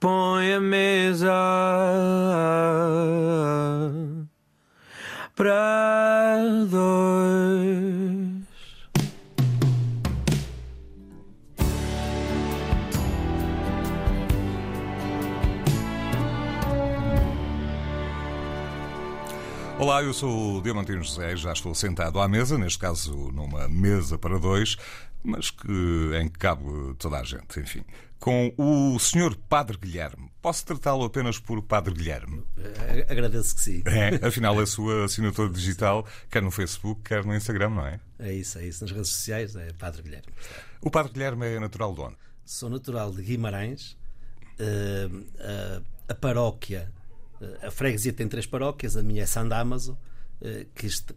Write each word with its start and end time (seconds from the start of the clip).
põe 0.00 0.54
a 0.54 0.60
mesa 0.60 1.30
para 5.36 6.38
dois. 6.70 8.00
Olá, 19.78 20.02
eu 20.02 20.12
sou 20.12 20.58
o 20.58 20.62
Diamantino 20.62 21.02
José, 21.02 21.34
já 21.36 21.52
estou 21.52 21.74
sentado 21.74 22.20
à 22.20 22.28
mesa, 22.28 22.58
neste 22.58 22.78
caso 22.78 23.30
numa 23.32 23.66
mesa 23.68 24.18
para 24.18 24.38
dois, 24.38 24.76
mas 25.22 25.50
que, 25.50 26.10
em 26.20 26.28
que 26.28 26.38
cabe 26.38 26.64
toda 26.98 27.18
a 27.18 27.24
gente, 27.24 27.60
enfim. 27.60 27.84
Com 28.18 28.52
o 28.58 28.98
Sr. 28.98 29.34
Padre 29.48 29.78
Guilherme. 29.78 30.30
Posso 30.42 30.64
tratá-lo 30.66 31.04
apenas 31.04 31.38
por 31.38 31.62
Padre 31.62 31.94
Guilherme? 31.94 32.42
Eh, 32.58 33.06
Agradeço 33.08 33.54
que 33.54 33.60
sim. 33.62 33.82
É, 33.86 34.20
afinal, 34.26 34.58
a 34.58 34.66
sua 34.66 35.06
assinatura 35.06 35.48
digital, 35.50 36.06
quer 36.30 36.42
no 36.42 36.50
Facebook, 36.50 37.00
quer 37.02 37.24
no 37.24 37.34
Instagram, 37.34 37.70
não 37.70 37.86
é? 37.86 37.98
É 38.18 38.32
isso, 38.32 38.58
é 38.58 38.66
isso. 38.66 38.84
Nas 38.84 38.92
redes 38.92 39.08
sociais 39.10 39.56
é 39.56 39.72
Padre 39.72 40.02
Guilherme. 40.02 40.28
O 40.82 40.90
Padre 40.90 41.12
Guilherme 41.12 41.46
é 41.46 41.58
natural 41.58 41.94
de 41.94 42.00
onde? 42.02 42.16
Sou 42.44 42.68
natural 42.68 43.10
de 43.12 43.22
Guimarães. 43.22 43.96
eh, 44.58 45.08
a, 46.08 46.12
a 46.12 46.14
paróquia, 46.14 46.92
eh, 47.40 47.66
a 47.66 47.70
freguesia 47.70 48.12
tem 48.12 48.28
três 48.28 48.44
paróquias, 48.46 48.96
a 48.98 49.02
minha 49.02 49.22
é 49.22 49.26
San 49.26 49.48
Damaso, 49.48 49.96
eh, 50.42 50.66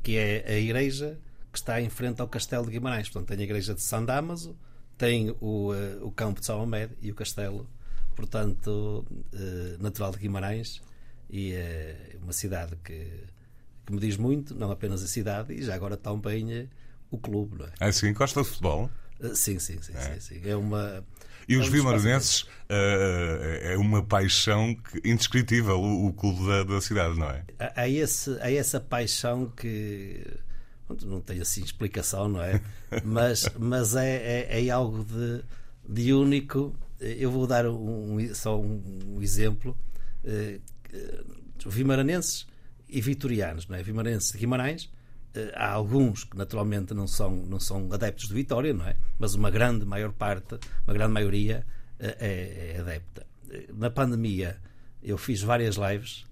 que 0.01 0.15
é 0.17 0.45
a 0.47 0.57
igreja 0.57 1.19
que 1.53 1.59
está 1.59 1.79
em 1.79 1.89
frente 1.89 2.19
ao 2.19 2.27
Castelo 2.27 2.65
de 2.65 2.71
Guimarães. 2.71 3.07
Portanto, 3.07 3.27
tem 3.29 3.39
a 3.39 3.43
igreja 3.43 3.75
de 3.75 3.81
San 3.81 4.03
Damaso, 4.03 4.57
tem 4.97 5.35
o, 5.39 5.71
eh, 5.71 5.99
o 6.01 6.11
campo 6.11 6.39
de 6.39 6.47
São 6.47 6.59
Amed 6.63 6.91
e 6.99 7.11
o 7.11 7.15
castelo. 7.15 7.69
Portanto, 8.15 9.05
eh, 9.31 9.77
natural 9.79 10.11
de 10.11 10.17
Guimarães 10.17 10.81
e 11.29 11.53
é 11.53 12.17
uma 12.21 12.33
cidade 12.33 12.75
que, 12.83 13.07
que 13.85 13.93
me 13.93 13.99
diz 13.99 14.17
muito, 14.17 14.55
não 14.55 14.71
apenas 14.71 15.03
a 15.03 15.07
cidade, 15.07 15.53
e 15.53 15.61
já 15.61 15.75
agora 15.75 15.95
também 15.95 16.51
eh, 16.51 16.67
o 17.11 17.19
clube, 17.19 17.59
não 17.59 17.65
é? 17.67 17.71
É 17.81 17.85
assim, 17.89 18.11
gosta 18.13 18.41
de 18.41 18.47
futebol? 18.47 18.89
Sim, 19.35 19.59
sim, 19.59 19.79
sim, 19.79 19.93
sim, 19.93 20.19
sim. 20.19 20.41
É 20.43 20.55
uma. 20.55 21.05
E 21.47 21.53
é 21.53 21.57
os 21.57 22.47
eh, 22.69 23.73
é 23.73 23.77
uma 23.77 24.03
paixão 24.03 24.75
indescritível, 25.03 25.79
o, 25.79 26.11
clube 26.13 26.47
da, 26.47 26.63
da 26.63 26.81
cidade, 26.81 27.17
não 27.19 27.29
é? 27.29 27.45
há, 27.75 27.87
esse, 27.87 28.39
há 28.41 28.51
essa 28.51 28.79
paixão 28.79 29.51
que 29.55 30.25
não 31.05 31.21
tem 31.21 31.39
assim 31.41 31.63
explicação, 31.63 32.27
não 32.27 32.41
é? 32.41 32.61
Mas, 33.03 33.49
mas 33.59 33.95
é, 33.95 34.47
é, 34.49 34.65
é 34.65 34.69
algo 34.69 35.03
de, 35.03 35.43
de 35.87 36.13
único. 36.13 36.75
Eu 36.99 37.31
vou 37.31 37.47
dar 37.47 37.67
um, 37.67 38.17
só 38.33 38.59
um, 38.59 39.21
exemplo. 39.21 39.77
Eh, 40.23 40.59
eh, 40.93 41.23
Vimaranenses 41.65 42.45
e 42.87 43.01
vitorianos, 43.01 43.67
não 43.67 43.75
é? 43.75 43.83
Vimaranenses 43.83 44.31
de 44.31 44.37
Guimarães. 44.37 44.89
eh, 45.33 45.51
Há 45.55 45.71
alguns 45.71 46.23
que 46.23 46.37
naturalmente 46.37 46.93
não 46.93 47.07
são, 47.07 47.35
não 47.35 47.59
são 47.59 47.91
adeptos 47.91 48.27
de 48.27 48.33
Vitória, 48.33 48.73
não 48.73 48.85
é? 48.87 48.95
Mas 49.17 49.33
uma 49.33 49.49
grande 49.49 49.85
maior 49.85 50.11
parte, 50.13 50.57
uma 50.85 50.93
grande 50.93 51.13
maioria 51.13 51.65
é, 51.99 52.73
é 52.75 52.79
adepta. 52.79 53.25
Na 53.73 53.89
pandemia 53.89 54.57
eu 55.01 55.17
fiz 55.17 55.41
várias 55.41 55.75
lives 55.75 56.25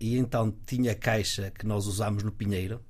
e 0.00 0.16
então 0.16 0.54
tinha 0.66 0.92
a 0.92 0.94
caixa 0.94 1.50
que 1.50 1.66
nós 1.66 1.86
usámos 1.86 2.22
no 2.22 2.32
Pinheiro 2.32 2.80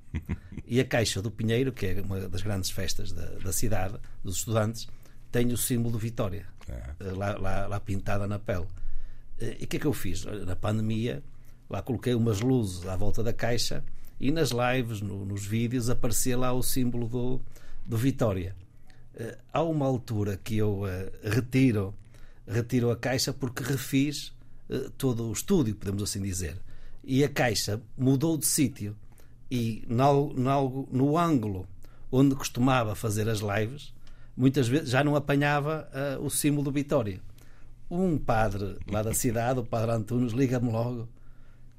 e 0.67 0.81
a 0.81 0.85
caixa 0.85 1.21
do 1.23 1.31
Pinheiro, 1.31 1.73
que 1.73 1.87
é 1.87 2.01
uma 2.01 2.21
das 2.29 2.43
grandes 2.43 2.71
festas 2.71 3.13
da, 3.13 3.27
da 3.39 3.53
cidade, 3.53 3.97
dos 4.25 4.37
estudantes, 4.39 4.89
tem 5.33 5.53
o 5.53 5.57
símbolo 5.57 5.97
de 5.97 6.03
Vitória 6.03 6.47
eh, 6.69 7.13
lá, 7.13 7.37
lá, 7.39 7.67
lá 7.67 7.81
pintada 7.81 8.27
na 8.27 8.39
pele. 8.39 8.67
Eh, 9.39 9.57
E 9.61 9.65
o 9.65 9.67
que 9.69 9.77
é 9.77 9.81
que 9.81 9.87
eu 9.87 9.93
fiz? 9.93 10.25
Na 10.25 10.57
pandemia, 10.57 11.23
lá 11.69 11.81
coloquei 11.83 12.15
umas 12.15 12.41
luzes 12.41 12.87
à 12.87 12.97
volta 12.97 13.23
da 13.23 13.33
caixa 13.33 13.85
e 14.19 14.31
nas 14.31 14.51
lives, 14.51 15.01
no- 15.01 15.25
nos 15.25 15.45
vídeos, 15.47 15.89
aparecia 15.89 16.37
lá 16.37 16.53
o 16.53 16.63
símbolo 16.63 17.09
do, 17.09 17.41
do 17.87 17.97
Vitória. 17.97 18.55
Eh, 19.15 19.39
há 19.53 19.63
uma 19.63 19.87
altura 19.87 20.37
que 20.37 20.57
eu 20.57 20.83
retiro, 21.23 21.95
retiro 22.47 22.91
a 22.91 22.97
caixa 22.97 23.33
porque 23.33 23.63
refiz 23.63 24.33
todo 24.99 25.29
o 25.29 25.33
estúdio, 25.33 25.75
podemos 25.75 26.03
assim 26.03 26.23
dizer. 26.23 26.57
E 27.03 27.25
a 27.25 27.29
caixa 27.29 27.81
mudou 27.99 28.37
de 28.39 28.47
sítio 28.47 28.95
e 29.51 29.85
nal- 29.89 30.33
nalgo- 30.35 30.89
no 30.93 31.17
ângulo 31.19 31.67
onde 32.13 32.35
costumava 32.35 32.95
fazer 32.95 33.29
as 33.29 33.41
lives, 33.41 33.93
muitas 34.37 34.69
vezes 34.69 34.91
já 34.91 35.03
não 35.05 35.15
apanhava 35.17 35.89
eh, 35.93 36.19
o 36.21 36.29
símbolo 36.31 36.65
do 36.65 36.73
Vitória. 36.73 37.21
Um 37.91 38.17
padre 38.19 38.79
lá 38.89 39.03
da 39.03 39.13
cidade, 39.15 39.59
o 39.61 39.65
padre 39.65 39.91
Antunes, 39.93 40.33
liga-me 40.33 40.71
logo: 40.71 41.03
O 41.03 41.09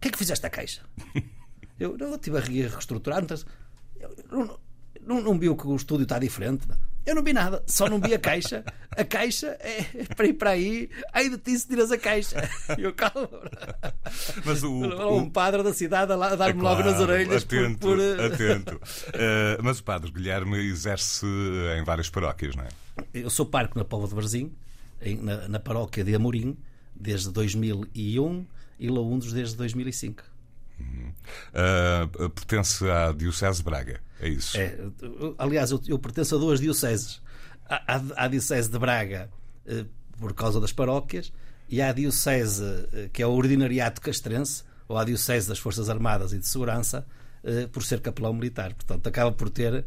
que 0.02 0.10
é 0.10 0.12
que 0.12 0.18
fizeste 0.18 0.46
a 0.46 0.50
caixa? 0.50 0.82
Eu, 1.80 1.98
não, 1.98 2.08
eu 2.10 2.16
estive 2.16 2.38
a 2.38 2.42
re- 2.42 2.66
a 2.66 2.70
reestruturar. 2.70 3.26
Eu, 4.00 4.16
não, 4.32 4.60
não, 5.06 5.22
não 5.22 5.40
viu 5.40 5.56
que 5.56 5.66
o 5.66 5.76
estúdio 5.76 6.04
está 6.04 6.20
diferente? 6.20 6.68
Eu 7.06 7.16
não 7.16 7.24
vi 7.24 7.34
nada, 7.34 7.64
só 7.66 7.90
não 7.90 8.00
vi 8.00 8.14
a 8.14 8.20
caixa. 8.20 8.64
A 8.92 9.04
caixa 9.04 9.58
é, 9.60 9.84
para 10.16 10.28
ir 10.28 10.34
para 10.34 10.50
aí, 10.52 10.90
aí 11.12 11.30
de 11.30 11.38
ti 11.38 11.58
se 11.58 11.68
tiras 11.68 11.92
a 11.92 11.98
caixa. 11.98 12.48
E 12.78 12.84
eu, 12.84 12.94
calma. 12.94 13.28
Mas 14.46 14.64
o, 14.64 14.72
Um 14.72 15.24
o- 15.24 15.32
padre 15.32 15.64
da 15.64 15.74
cidade 15.74 16.12
a 16.14 16.36
dar-me 16.36 16.60
É 16.60 16.64
logo 16.64 16.84
nas 16.84 17.00
orelhas 17.00 17.44
por- 17.44 17.58
Atento, 17.58 17.80
por, 17.80 18.00
eh, 18.00 18.26
atento. 18.26 18.82
Eh, 19.14 19.58
mas 19.64 19.80
o 19.80 19.84
Padre 19.84 20.12
Guilherme 20.12 20.58
exerce 20.60 21.26
em 21.80 21.84
várias 21.84 22.10
paróquias, 22.10 22.56
não 22.56 22.64
é? 22.64 22.70
Eu 23.14 23.30
sou 23.30 23.46
parco 23.46 23.78
na 23.78 23.84
Póvoa 23.86 24.08
de 24.10 24.16
Varzim, 24.16 24.52
na, 25.22 25.48
na 25.48 25.60
paróquia 25.60 26.04
de 26.04 26.14
Amorim, 26.14 26.56
desde 26.96 27.30
2001 27.32 28.46
e 28.80 28.90
Laundos 28.90 29.34
desde 29.34 29.56
2005. 29.56 30.24
Eh, 31.54 32.08
pertence 32.36 32.84
à 32.90 33.12
Diocese 33.12 33.58
de 33.60 33.64
Braga, 33.64 34.00
é 34.20 34.28
isso? 34.30 34.58
É, 34.58 34.78
aliás, 35.38 35.72
eu, 35.72 35.82
eu 35.88 35.98
pertenço 36.00 36.36
a 36.36 36.38
duas 36.38 36.60
dioceses. 36.60 37.22
À, 37.70 37.96
à- 37.96 38.26
à 38.26 38.28
Diocese 38.28 38.70
de 38.70 38.78
Braga, 38.78 39.30
eh, 39.66 39.86
por 40.20 40.34
causa 40.34 40.60
das 40.60 40.74
paróquias, 40.74 41.32
e 41.70 41.82
à 41.82 41.92
Diocese, 41.94 42.64
eh, 42.94 43.10
que 43.14 43.22
é 43.24 43.28
o 43.28 43.32
Ordinariato 43.32 44.02
Castrense, 44.02 44.64
ou 44.88 44.98
à 44.98 45.04
Diocese 45.06 45.48
das 45.48 45.58
Forças 45.60 45.90
Armadas 45.90 46.34
e 46.34 46.38
de 46.38 46.48
Segurança, 46.48 47.06
eh, 47.44 47.68
por 47.72 47.82
ser 47.84 48.02
capelão 48.02 48.34
militar. 48.34 48.74
Portanto, 48.74 49.08
acaba 49.08 49.32
por 49.32 49.50
ter, 49.50 49.86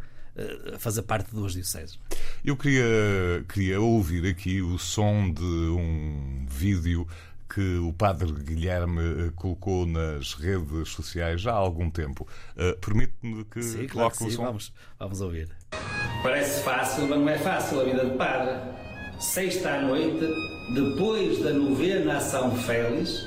fazer 0.79 1.03
parte 1.03 1.29
de 1.31 1.37
duas 1.37 1.53
dioceses. 1.53 1.97
Eu 2.45 2.57
queria, 2.57 2.83
queria 3.53 3.81
ouvir 3.81 4.27
aqui 4.27 4.61
o 4.61 4.77
som 4.79 5.31
de 5.31 5.43
um 5.45 6.45
vídeo 6.51 7.07
que 7.49 7.79
o 7.79 7.93
Padre 7.93 8.33
Guilherme 8.33 9.01
eh, 9.29 9.33
colocou 9.37 9.87
nas 9.87 10.35
redes 10.35 10.89
sociais 10.91 11.41
já 11.41 11.53
há 11.53 11.57
algum 11.57 11.91
tempo. 11.91 12.27
Eh, 12.57 12.77
Permite-me 12.81 13.45
que 13.45 13.63
Sim, 13.63 13.87
claro 13.87 14.11
coloque 14.11 14.19
que 14.19 14.25
o 14.25 14.31
sim, 14.31 14.37
som? 14.37 14.43
vamos, 14.45 14.73
vamos 14.99 15.21
ouvir. 15.21 15.49
Parece 16.23 16.63
fácil, 16.63 17.07
mas 17.09 17.19
não 17.19 17.29
é 17.29 17.39
fácil 17.39 17.81
a 17.81 17.85
vida 17.85 18.05
de 18.05 18.17
padre. 18.17 18.55
Sexta 19.21 19.71
à 19.75 19.83
noite, 19.83 20.27
depois 20.75 21.43
da 21.43 21.51
novena 21.53 22.17
a 22.17 22.21
São 22.21 22.55
Félix, 22.57 23.25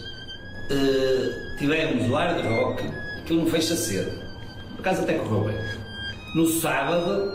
eh, 0.71 1.57
tivemos 1.59 2.09
o 2.09 2.13
hard 2.15 2.43
rock, 2.45 2.83
aquilo 3.21 3.43
não 3.43 3.47
fecha 3.51 3.75
cedo. 3.75 4.11
Por 4.71 4.79
acaso 4.81 5.03
até 5.03 5.13
correu 5.19 5.45
bem. 5.45 5.57
No 6.35 6.45
sábado, 6.47 7.31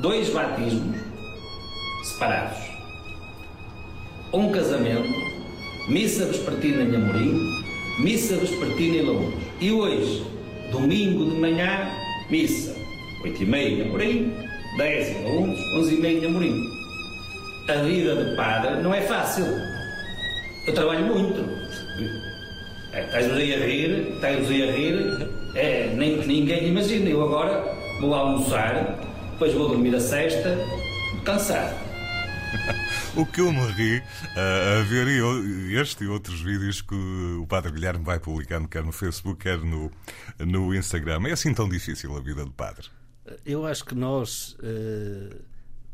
dois 0.00 0.30
batismos 0.30 0.96
separados. 2.04 2.58
Um 4.32 4.50
casamento, 4.52 5.08
missa 5.88 6.26
vespertina 6.26 6.82
em 6.82 6.96
Amorim, 6.96 7.64
missa 8.00 8.36
vespertina 8.36 8.96
em 8.96 9.02
Laúns. 9.02 9.34
E 9.60 9.70
hoje, 9.70 10.24
domingo 10.70 11.30
de 11.30 11.36
manhã, 11.38 11.88
missa. 12.30 12.74
8 13.22 13.42
e 13.42 13.46
meia 13.46 13.68
em 13.68 13.82
Amorim, 13.82 14.34
10 14.76 15.08
em 15.08 15.24
Laúns, 15.24 15.58
11 15.74 15.94
e 15.94 16.00
meia 16.00 16.18
em 16.18 16.26
Amorim. 16.26 16.62
A 17.68 17.74
vida 17.82 18.24
de 18.24 18.36
padre 18.36 18.82
não 18.82 18.94
é 18.94 19.00
fácil. 19.02 19.44
Eu 20.66 20.74
trabalho 20.74 21.06
muito. 21.06 21.44
É, 22.92 23.04
Estás-nos 23.04 23.38
aí 23.38 23.54
a 23.54 23.66
rir, 23.66 24.12
estás 24.14 24.50
aí 24.50 24.68
a 24.68 24.72
rir, 24.72 25.28
é, 25.54 25.90
nem 25.94 26.16
ninguém 26.18 26.68
imagina. 26.68 27.08
Eu 27.08 27.24
agora 27.24 27.64
vou 28.00 28.14
almoçar, 28.14 28.98
depois 29.32 29.52
vou 29.54 29.68
dormir 29.68 29.94
a 29.94 30.00
sexta, 30.00 30.56
cansado. 31.24 31.74
O 33.16 33.24
que 33.24 33.40
eu 33.40 33.50
me 33.50 33.64
ri 33.72 34.02
eh, 34.36 34.78
a 34.78 34.82
ver 34.82 35.06
este 35.80 36.04
e 36.04 36.06
outros 36.06 36.42
vídeos 36.42 36.82
que 36.82 36.94
o 36.94 37.46
Padre 37.46 37.72
Guilherme 37.72 38.04
vai 38.04 38.20
publicando, 38.20 38.68
quer 38.68 38.84
no 38.84 38.92
Facebook, 38.92 39.40
quer 39.40 39.56
no, 39.56 39.90
no 40.38 40.74
Instagram. 40.74 41.26
É 41.26 41.32
assim 41.32 41.54
tão 41.54 41.66
difícil 41.66 42.14
a 42.14 42.20
vida 42.20 42.44
do 42.44 42.52
Padre? 42.52 42.88
Eu 43.46 43.64
acho 43.64 43.86
que 43.86 43.94
nós, 43.94 44.54
eh, 44.62 45.34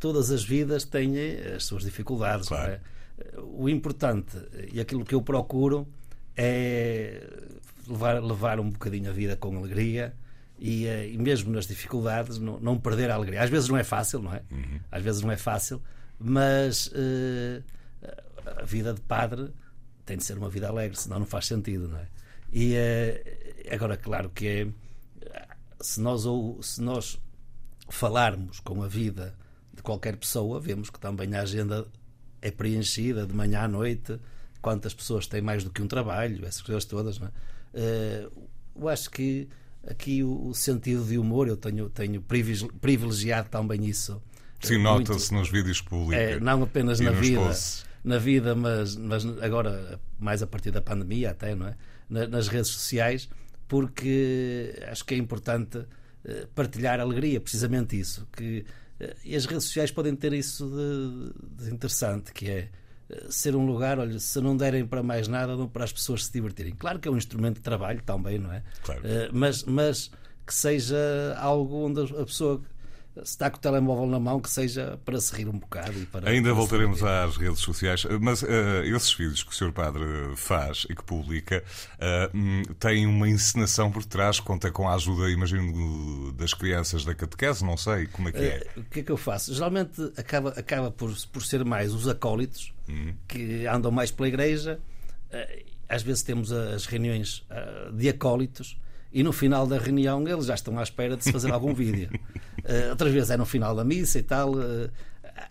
todas 0.01 0.33
as 0.33 0.43
vidas 0.43 0.85
têm 0.85 1.15
as 1.55 1.65
suas 1.65 1.85
dificuldades. 1.85 2.49
Claro. 2.49 2.67
não 2.67 2.75
é? 2.75 2.81
O 3.41 3.69
importante 3.69 4.37
e 4.73 4.81
aquilo 4.81 5.05
que 5.05 5.15
eu 5.15 5.23
procuro 5.23 5.87
é 6.37 7.25
levar, 7.87 8.21
levar 8.21 8.59
um 8.59 8.69
bocadinho 8.69 9.09
a 9.09 9.13
vida 9.13 9.37
com 9.37 9.57
alegria 9.57 10.13
e, 10.59 10.87
eh, 10.87 11.11
e 11.11 11.19
mesmo 11.19 11.53
nas 11.53 11.69
dificuldades 11.69 12.39
não, 12.39 12.59
não 12.59 12.77
perder 12.77 13.13
a 13.13 13.15
alegria. 13.15 13.45
Às 13.45 13.51
vezes 13.51 13.69
não 13.69 13.79
é 13.79 13.85
fácil, 13.85 14.21
não 14.21 14.35
é? 14.35 14.43
Às 14.91 15.03
vezes 15.05 15.23
não 15.23 15.31
é 15.31 15.37
fácil, 15.37 15.81
mas 16.23 16.91
eh, 16.95 17.63
a 18.61 18.65
vida 18.65 18.93
de 18.95 19.01
padre 19.01 19.51
tem 20.05 20.17
de 20.17 20.25
ser 20.25 20.39
uma 20.39 20.49
vida 20.49 20.69
alegre, 20.69 20.99
senão 20.99 21.21
não 21.21 21.27
faz 21.27 21.47
sentido, 21.47 21.89
não 21.89 21.99
é? 21.99 22.09
E 22.53 22.75
eh, 22.75 23.69
agora, 23.71 23.97
claro 23.97 24.31
que 24.31 24.47
é. 24.47 24.69
Se 25.81 26.01
nós, 26.01 26.25
ou, 26.27 26.63
se 26.63 26.81
nós 26.81 27.19
falarmos 27.89 28.61
com 28.61 28.83
a 28.83 28.89
vida 28.89 29.35
de 29.75 29.83
qualquer 29.83 30.17
pessoa, 30.17 30.61
vemos 30.61 30.91
que 30.91 31.01
também 31.01 31.35
a 31.35 31.43
agenda 31.43 31.87
é 32.41 32.51
preenchida 32.51 33.27
de 33.27 33.35
manhã 33.35 33.63
à 33.63 33.69
noite, 33.69 34.19
quantas 34.61 34.95
pessoas 34.95 35.27
têm 35.27 35.41
mais 35.41 35.65
do 35.65 35.71
que 35.71 35.83
um 35.83 35.89
trabalho, 35.89 36.45
essas 36.47 36.63
coisas 36.63 36.85
todas. 36.85 37.19
Não 37.19 37.29
é? 37.29 37.31
Eh, 37.75 38.29
eu 38.77 38.89
acho 38.89 39.11
que 39.11 39.49
aqui 39.87 40.23
o, 40.23 40.55
sentido 40.55 41.05
de 41.05 41.19
humor, 41.19 41.49
eu 41.49 41.57
tenho, 41.57 41.91
tenho 41.91 42.23
privilegi- 42.23 42.71
privilegiado 42.81 43.49
também 43.49 43.85
isso. 43.87 44.23
Sim, 44.63 44.79
nota-se 44.79 45.33
nos 45.35 45.49
vídeos 45.49 45.81
publica. 45.81 46.21
É, 46.21 46.41
não 46.41 46.63
apenas 46.63 47.01
na 47.01 47.11
vida, 47.11 47.41
posts. 47.41 47.85
na 48.05 48.19
vida, 48.19 48.55
mas, 48.55 48.97
mas 48.97 49.25
agora 49.41 50.01
mais 50.19 50.43
a 50.43 50.47
partir 50.47 50.71
da 50.71 50.81
pandemia 50.81 51.31
até, 51.31 51.55
não 51.55 51.69
é? 51.69 51.77
Na- 52.09 52.27
nas 52.27 52.49
redes 52.49 52.71
sociais, 52.71 53.29
porque 53.69 54.75
acho 54.89 55.05
que 55.05 55.15
é 55.15 55.17
importante 55.19 55.85
eh, 56.25 56.47
partilhar 56.55 57.01
alegria, 57.01 57.41
precisamente 57.41 57.99
isso, 57.99 58.29
que 58.37 58.65
eh, 59.01 59.17
e 59.25 59.35
as 59.35 59.47
redes 59.47 59.65
sociais 59.65 59.91
podem 59.91 60.15
ter 60.15 60.33
isso 60.33 60.69
de, 60.69 61.65
de 61.65 61.75
interessante, 61.75 62.33
que 62.33 62.49
é 62.51 62.69
eh, 63.11 63.27
ser 63.31 63.57
um 63.57 63.65
lugar, 63.67 63.99
olha, 63.99 64.19
se 64.19 64.41
não 64.41 64.57
derem 64.57 64.87
para 64.87 65.03
mais 65.03 65.27
nada, 65.27 65.57
dão 65.57 65.67
para 65.69 65.85
as 65.85 65.93
pessoas 65.93 66.27
se 66.27 66.33
divertirem. 66.33 66.75
Claro 66.75 66.99
que 67.01 67.09
é 67.09 67.11
um 67.11 67.17
instrumento 67.17 67.57
de 67.57 67.63
trabalho 67.63 68.03
também, 68.03 68.39
não 68.39 68.53
é? 68.53 68.63
Claro. 68.85 69.03
Mas, 69.33 69.65
mas 69.65 70.11
que 70.47 70.55
seja 70.55 71.35
algo 71.39 71.87
onde 71.87 72.01
a 72.15 72.25
pessoa 72.25 72.61
se 73.17 73.21
está 73.23 73.51
com 73.51 73.59
o 73.59 73.61
telemóvel 73.61 74.07
na 74.07 74.19
mão, 74.19 74.41
que 74.41 74.49
seja 74.49 74.99
para 75.05 75.21
se 75.21 75.35
rir 75.37 75.47
um 75.49 75.59
bocado 75.59 75.99
e 75.99 76.07
para 76.07 76.31
Ainda 76.31 76.49
para 76.49 76.55
voltaremos 76.55 77.03
às 77.03 77.37
redes 77.37 77.59
sociais, 77.61 78.05
mas 78.21 78.43
eh, 78.43 78.87
esses 78.87 79.13
vídeos 79.13 79.43
que 79.43 79.51
o 79.51 79.55
Sr. 79.55 79.73
Padre 79.73 80.03
faz 80.37 80.87
e 80.89 80.95
que 80.95 81.03
publica 81.05 81.63
hum, 82.35 82.63
têm 82.79 83.07
uma 83.07 83.29
encenação 83.29 83.91
por 83.93 84.05
trás, 84.05 84.41
conta 84.41 84.71
com 84.71 84.89
a 84.89 84.95
ajuda, 84.95 85.31
imagino, 85.31 86.33
das 86.33 86.55
crianças 86.55 87.05
da 87.05 87.15
catequese, 87.15 87.65
não 87.65 87.77
sei 87.77 88.07
como 88.07 88.29
é 88.29 88.33
que 88.33 88.39
é. 88.39 88.67
Eh, 88.77 88.81
O 88.81 88.85
que 88.85 89.01
é 89.01 89.03
que 89.03 89.13
eu 89.13 89.17
faço? 89.17 89.53
Geralmente 89.53 90.01
acaba, 90.17 90.51
acaba 90.51 90.91
por, 90.91 91.15
por 91.33 91.43
ser 91.45 91.65
mais 91.65 91.93
os 91.93 92.09
acólitos 92.09 92.73
Uhum. 92.89 93.15
que 93.29 93.65
andam 93.67 93.93
mais 93.93 94.11
pela 94.11 94.27
igreja. 94.29 94.81
Às 95.89 96.03
vezes 96.03 96.23
temos 96.23 96.51
as 96.51 96.85
reuniões 96.87 97.47
de 97.95 98.09
acólitos 98.09 98.77
e 99.13 99.23
no 99.23 99.33
final 99.33 99.67
da 99.67 99.79
reunião 99.79 100.27
eles 100.27 100.47
já 100.47 100.55
estão 100.55 100.79
à 100.79 100.83
espera 100.83 101.17
de 101.17 101.25
se 101.25 101.31
fazer 101.33 101.53
algum 101.53 101.73
vídeo. 101.75 102.09
Eh, 102.65 102.91
Outras 102.91 103.13
vezes 103.13 103.31
é 103.31 103.37
no 103.37 103.45
final 103.47 103.75
da 103.75 103.85
missa 103.85 104.19
e 104.19 104.23
tal. 104.23 104.61
eh, 104.61 104.91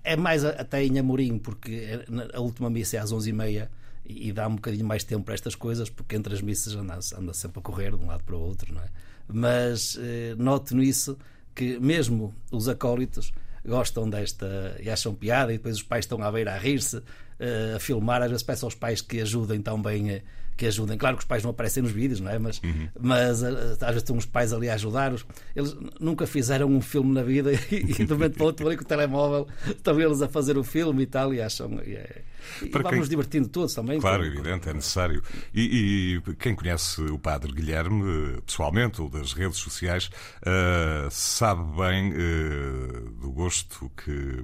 É 0.04 0.16
mais 0.16 0.46
até 0.46 0.84
em 0.84 1.00
Amorim, 1.00 1.38
porque 1.40 1.72
é- 1.72 2.06
a 2.34 2.40
última 2.40 2.70
missa 2.70 2.98
é 2.98 3.00
às 3.00 3.12
11h30 3.12 3.68
e 4.06 4.32
dá 4.32 4.48
um 4.48 4.56
bocadinho 4.56 4.86
mais 4.86 5.04
tempo 5.04 5.24
para 5.26 5.34
estas 5.34 5.56
coisas, 5.56 5.90
porque 5.90 6.16
entre 6.16 6.34
as 6.34 6.42
missas 6.42 6.76
anda, 6.76 7.00
anda 7.18 7.34
sempre 7.34 7.60
a 7.60 7.62
correr 7.62 7.90
de 7.92 7.98
um 7.98 8.06
lado 8.08 8.24
para 8.24 8.36
o 8.36 8.40
outro, 8.40 8.74
não 8.74 8.82
é? 8.82 8.88
Mas 9.28 9.98
eh, 10.00 10.36
noto 10.38 10.76
nisso 10.76 11.18
que 11.56 11.80
mesmo 11.80 12.34
os 12.52 12.68
acólitos 12.68 13.32
gostam 13.66 14.10
desta 14.10 14.78
e 14.82 14.90
acham 14.90 15.14
piada 15.16 15.52
e 15.54 15.58
depois 15.58 15.78
os 15.78 15.84
pais 15.84 16.06
estão 16.06 16.22
à 16.24 16.32
beira 16.32 16.54
a 16.54 16.58
rir-se, 16.58 17.02
eh, 17.40 17.74
a 17.76 17.80
filmar, 17.80 18.22
às 18.22 18.30
vezes 18.30 18.44
peço 18.44 18.66
aos 18.66 18.76
pais 18.76 19.02
que 19.02 19.20
ajudem 19.22 19.62
também 19.62 20.22
que 20.62 20.68
ajudem. 20.68 20.96
Claro 20.96 21.18
que 21.18 21.24
os 21.24 21.28
pais 21.28 21.42
não 21.42 21.50
aparecem 21.50 21.82
nos 21.82 21.92
vídeos, 21.92 22.20
não 22.20 22.30
é? 22.30 22.38
Mas, 22.38 22.62
mas 23.00 23.42
eh, 23.42 23.48
às 23.48 23.80
vezes 23.80 23.98
estão 23.98 24.16
os 24.16 24.28
pais 24.28 24.54
ali 24.54 24.70
a 24.70 24.76
ajudar-os. 24.76 25.26
Eles 25.56 25.76
nunca 26.00 26.28
fizeram 26.28 26.68
um 26.68 26.80
filme 26.80 27.12
na 27.12 27.24
vida 27.24 27.52
e, 27.72 27.76
e 27.78 28.06
de 28.06 28.14
momento 28.14 28.36
para 28.36 28.46
outro 28.46 28.68
ali 28.68 28.78
com 28.78 28.84
o 28.84 28.88
telemóvel 28.88 29.48
estão 29.68 30.00
eles 30.00 30.22
a 30.22 30.28
fazer 30.28 30.60
o 30.60 30.64
filme 30.64 31.02
e 31.02 31.06
tal 31.08 31.34
e 31.34 31.42
acham. 31.42 31.80
E, 31.84 31.96
é- 31.96 32.22
Para 32.72 32.84
vamos 32.84 33.00
quem- 33.00 33.10
divertindo 33.10 33.48
todos 33.50 33.74
também. 33.74 34.00
Claro, 34.00 34.26
evidente, 34.26 34.70
é 34.70 34.74
necessário. 34.74 35.22
E, 35.54 36.22
e 36.28 36.36
quem 36.36 36.56
conhece 36.56 37.02
o 37.02 37.18
Padre 37.20 37.52
Guilherme, 37.52 38.42
pessoalmente, 38.46 39.02
ou 39.02 39.10
das 39.10 39.34
redes 39.34 39.58
sociais, 39.58 40.10
eh, 40.46 41.08
sabe 41.10 41.64
bem 41.78 42.14
eh, 42.14 43.10
do 43.22 43.32
gosto 43.32 43.92
que, 43.98 44.44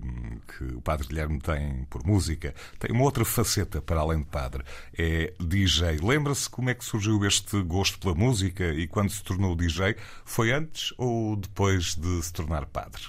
que 0.58 0.64
o 0.76 0.82
Padre 0.82 1.08
Guilherme 1.08 1.40
tem 1.40 1.86
por 1.90 2.06
música. 2.06 2.54
Tem 2.80 2.92
uma 2.92 3.04
outra 3.04 3.26
faceta 3.26 3.82
para 3.82 4.00
além 4.00 4.20
de 4.20 4.26
padre, 4.28 4.64
é 4.98 5.34
DJ. 5.40 5.98
Lembra-se 6.02 6.50
como 6.50 6.70
é 6.70 6.74
que 6.74 6.84
surgiu 6.86 7.24
este 7.26 7.62
gosto 7.64 8.00
pela 8.00 8.16
música 8.16 8.66
e 8.74 8.88
quando 8.88 9.10
se 9.10 9.24
tornou 9.24 9.56
DJ? 9.56 9.96
Foi 10.26 10.52
antes 10.52 10.94
ou 10.98 11.36
depois 11.36 11.96
de 11.96 12.22
se 12.24 12.34
tornar 12.34 12.66
padre? 12.66 13.02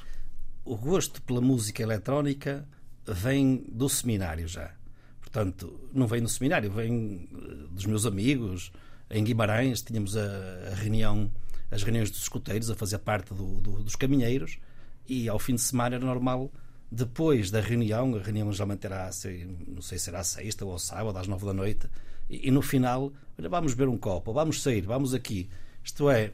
o 0.64 0.76
gosto 0.76 1.22
pela 1.22 1.40
música 1.40 1.82
eletrónica 1.82 2.68
vem 3.06 3.64
do 3.72 3.88
seminário 3.88 4.46
já. 4.46 4.70
Portanto, 5.30 5.78
não 5.92 6.06
vem 6.06 6.22
do 6.22 6.28
seminário, 6.28 6.70
vem 6.70 7.28
eh, 7.34 7.66
dos 7.70 7.84
meus 7.84 8.06
amigos. 8.06 8.72
Em 9.10 9.22
Guimarães 9.22 9.82
tínhamos 9.82 10.16
a, 10.16 10.22
a 10.72 10.74
reunião, 10.74 11.30
as 11.70 11.82
reuniões 11.82 12.10
dos 12.10 12.22
escuteiros 12.22 12.70
a 12.70 12.74
fazer 12.74 12.96
parte 12.98 13.34
do- 13.34 13.60
do- 13.60 13.82
dos 13.82 13.94
caminheiros 13.94 14.58
e 15.06 15.28
ao 15.28 15.38
fim 15.38 15.54
de 15.54 15.60
semana 15.60 15.96
era 15.96 16.04
normal, 16.04 16.50
depois 16.90 17.50
da 17.50 17.60
reunião, 17.60 18.14
a 18.16 18.20
reunião 18.22 18.50
era, 18.82 19.12
sei- 19.12 19.44
não 19.66 19.82
sei 19.82 19.98
se 19.98 20.08
à 20.16 20.24
sexta 20.24 20.64
ou 20.64 20.78
sábado, 20.78 21.18
às 21.18 21.26
nove 21.28 21.44
da 21.44 21.52
noite, 21.52 21.86
e, 22.30 22.48
e 22.48 22.50
no 22.50 22.62
final, 22.62 23.12
olha, 23.38 23.48
vamos 23.50 23.74
beber 23.74 23.90
um 23.90 23.98
copo, 23.98 24.32
vamos 24.32 24.62
sair, 24.62 24.80
vamos 24.80 25.12
aqui. 25.12 25.50
Isto 25.84 26.08
é, 26.08 26.32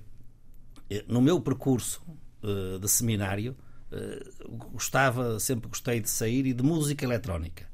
eh, 0.88 1.04
no 1.08 1.20
meu 1.20 1.40
percurso 1.40 2.00
eh, 2.44 2.78
de 2.78 2.88
seminário, 2.88 3.56
eh, 3.90 4.22
gostava, 4.72 5.40
sempre 5.40 5.68
gostei 5.68 6.00
de 6.00 6.08
sair 6.08 6.46
e 6.46 6.52
de 6.52 6.62
música 6.62 7.04
eletrónica. 7.04 7.73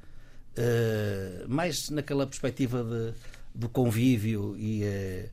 Eh, 0.57 1.45
mais 1.49 1.91
naquela 1.91 2.27
perspectiva 2.27 2.83
de, 2.83 3.15
do 3.55 3.69
convívio 3.69 4.57
e, 4.59 4.83
eh, 4.83 5.31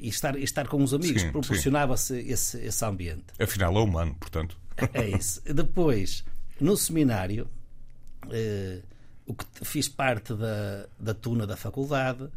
e 0.00 0.08
estar, 0.08 0.36
e 0.36 0.42
estar 0.42 0.66
com 0.66 0.82
os 0.82 0.92
amigos, 0.92 1.22
proporcionava-se 1.24 2.18
esse, 2.18 2.58
esse 2.58 2.84
ambiente. 2.84 3.26
Afinal, 3.38 3.76
é 3.76 3.80
humano, 3.80 4.16
portanto. 4.18 4.58
É 4.92 5.08
isso. 5.08 5.42
Depois, 5.44 6.24
no 6.60 6.76
seminário, 6.76 7.48
eh, 8.30 8.80
o 9.26 9.34
que 9.34 9.44
fiz 9.64 9.88
parte 9.88 10.34
da, 10.34 10.86
da 10.98 11.14
tuna 11.14 11.46
da 11.46 11.56
faculdade, 11.56 12.28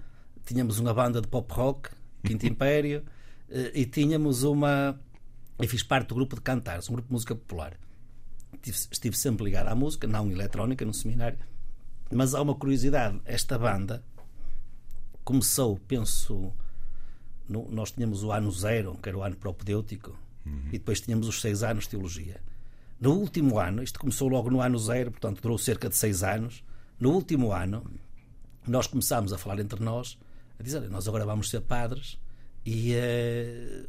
tínhamos 0.45 0.79
uma 0.79 0.93
banda 0.93 1.21
de 1.21 1.27
pop 1.27 1.51
rock, 1.53 1.89
Quinto 2.23 2.45
Império, 2.47 3.03
eh, 3.49 3.71
e 3.73 3.85
tínhamos 3.85 4.43
uma. 4.43 4.99
E 5.59 5.67
fiz 5.67 5.83
parte 5.83 6.07
do 6.09 6.15
grupo 6.15 6.35
de 6.35 6.41
cantares, 6.41 6.89
um 6.89 6.93
grupo 6.93 7.07
de 7.07 7.13
música 7.13 7.35
popular. 7.35 7.77
Estive, 8.53 8.77
estive 8.91 9.17
sempre 9.17 9.45
ligado 9.45 9.67
à 9.67 9.75
música, 9.75 10.07
não 10.07 10.29
eletrónica, 10.29 10.85
no 10.85 10.93
seminário. 10.93 11.37
Mas 12.15 12.33
há 12.35 12.41
uma 12.41 12.55
curiosidade: 12.55 13.19
esta 13.25 13.57
banda 13.57 14.03
começou, 15.23 15.77
penso, 15.87 16.51
no- 17.47 17.69
nós 17.71 17.91
tínhamos 17.91 18.23
o 18.23 18.31
ano 18.31 18.51
zero, 18.51 18.97
que 19.01 19.09
era 19.09 19.17
o 19.17 19.23
ano 19.23 19.35
propedêutico, 19.35 20.17
e 20.67 20.71
depois 20.73 20.99
tínhamos 20.99 21.27
os 21.27 21.39
seis 21.39 21.63
anos 21.63 21.85
de 21.85 21.91
teologia. 21.91 22.41
No 22.99 23.13
último 23.13 23.59
ano, 23.59 23.81
isto 23.81 23.99
começou 23.99 24.27
logo 24.27 24.49
no 24.49 24.59
ano 24.61 24.77
zero, 24.77 25.11
portanto 25.11 25.41
durou 25.41 25.57
cerca 25.57 25.87
de 25.89 25.95
seis 25.95 26.21
anos. 26.23 26.63
No 26.99 27.11
último 27.11 27.51
ano, 27.53 27.89
nós 28.67 28.87
começámos 28.87 29.31
a 29.33 29.37
falar 29.37 29.59
entre 29.59 29.81
nós, 29.83 30.17
a 30.59 30.63
dizer: 30.63 30.79
"Olha, 30.79 30.89
nós 30.89 31.07
agora 31.07 31.25
vamos 31.25 31.49
ser 31.49 31.61
padres 31.61 32.19
e 32.65 32.93
eh, 32.93 33.85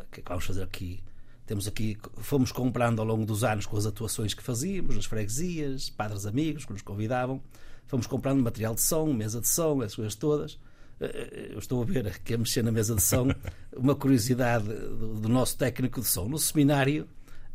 o 0.00 0.04
que 0.10 0.20
é 0.20 0.22
que 0.22 0.28
vamos 0.28 0.44
fazer 0.44 0.62
aqui? 0.62 1.02
Temos 1.46 1.68
aqui, 1.68 1.96
fomos 2.18 2.50
comprando 2.50 3.00
ao 3.00 3.06
longo 3.06 3.26
dos 3.26 3.44
anos 3.44 3.66
com 3.66 3.76
as 3.76 3.84
atuações 3.86 4.32
que 4.32 4.42
fazíamos, 4.42 4.96
nas 4.96 5.04
freguesias, 5.04 5.90
padres 5.90 6.24
amigos 6.24 6.64
que 6.64 6.72
nos 6.72 6.80
convidavam, 6.82 7.42
fomos 7.86 8.06
comprando 8.06 8.42
material 8.42 8.74
de 8.74 8.80
som, 8.80 9.12
mesa 9.12 9.40
de 9.40 9.48
som, 9.48 9.82
essas 9.82 9.94
coisas 9.96 10.14
todas. 10.14 10.58
Eh, 11.00 11.50
Eu 11.52 11.58
estou 11.58 11.82
a 11.82 11.84
ver 11.84 12.06
aqui 12.06 12.32
a 12.34 12.38
mexer 12.38 12.62
na 12.62 12.72
mesa 12.72 12.94
de 12.94 13.02
som 13.02 13.28
uma 13.76 13.94
curiosidade 13.94 14.64
do, 14.64 15.20
do 15.20 15.28
nosso 15.28 15.56
técnico 15.58 16.00
de 16.00 16.06
som. 16.06 16.26
No 16.28 16.38
seminário 16.38 17.06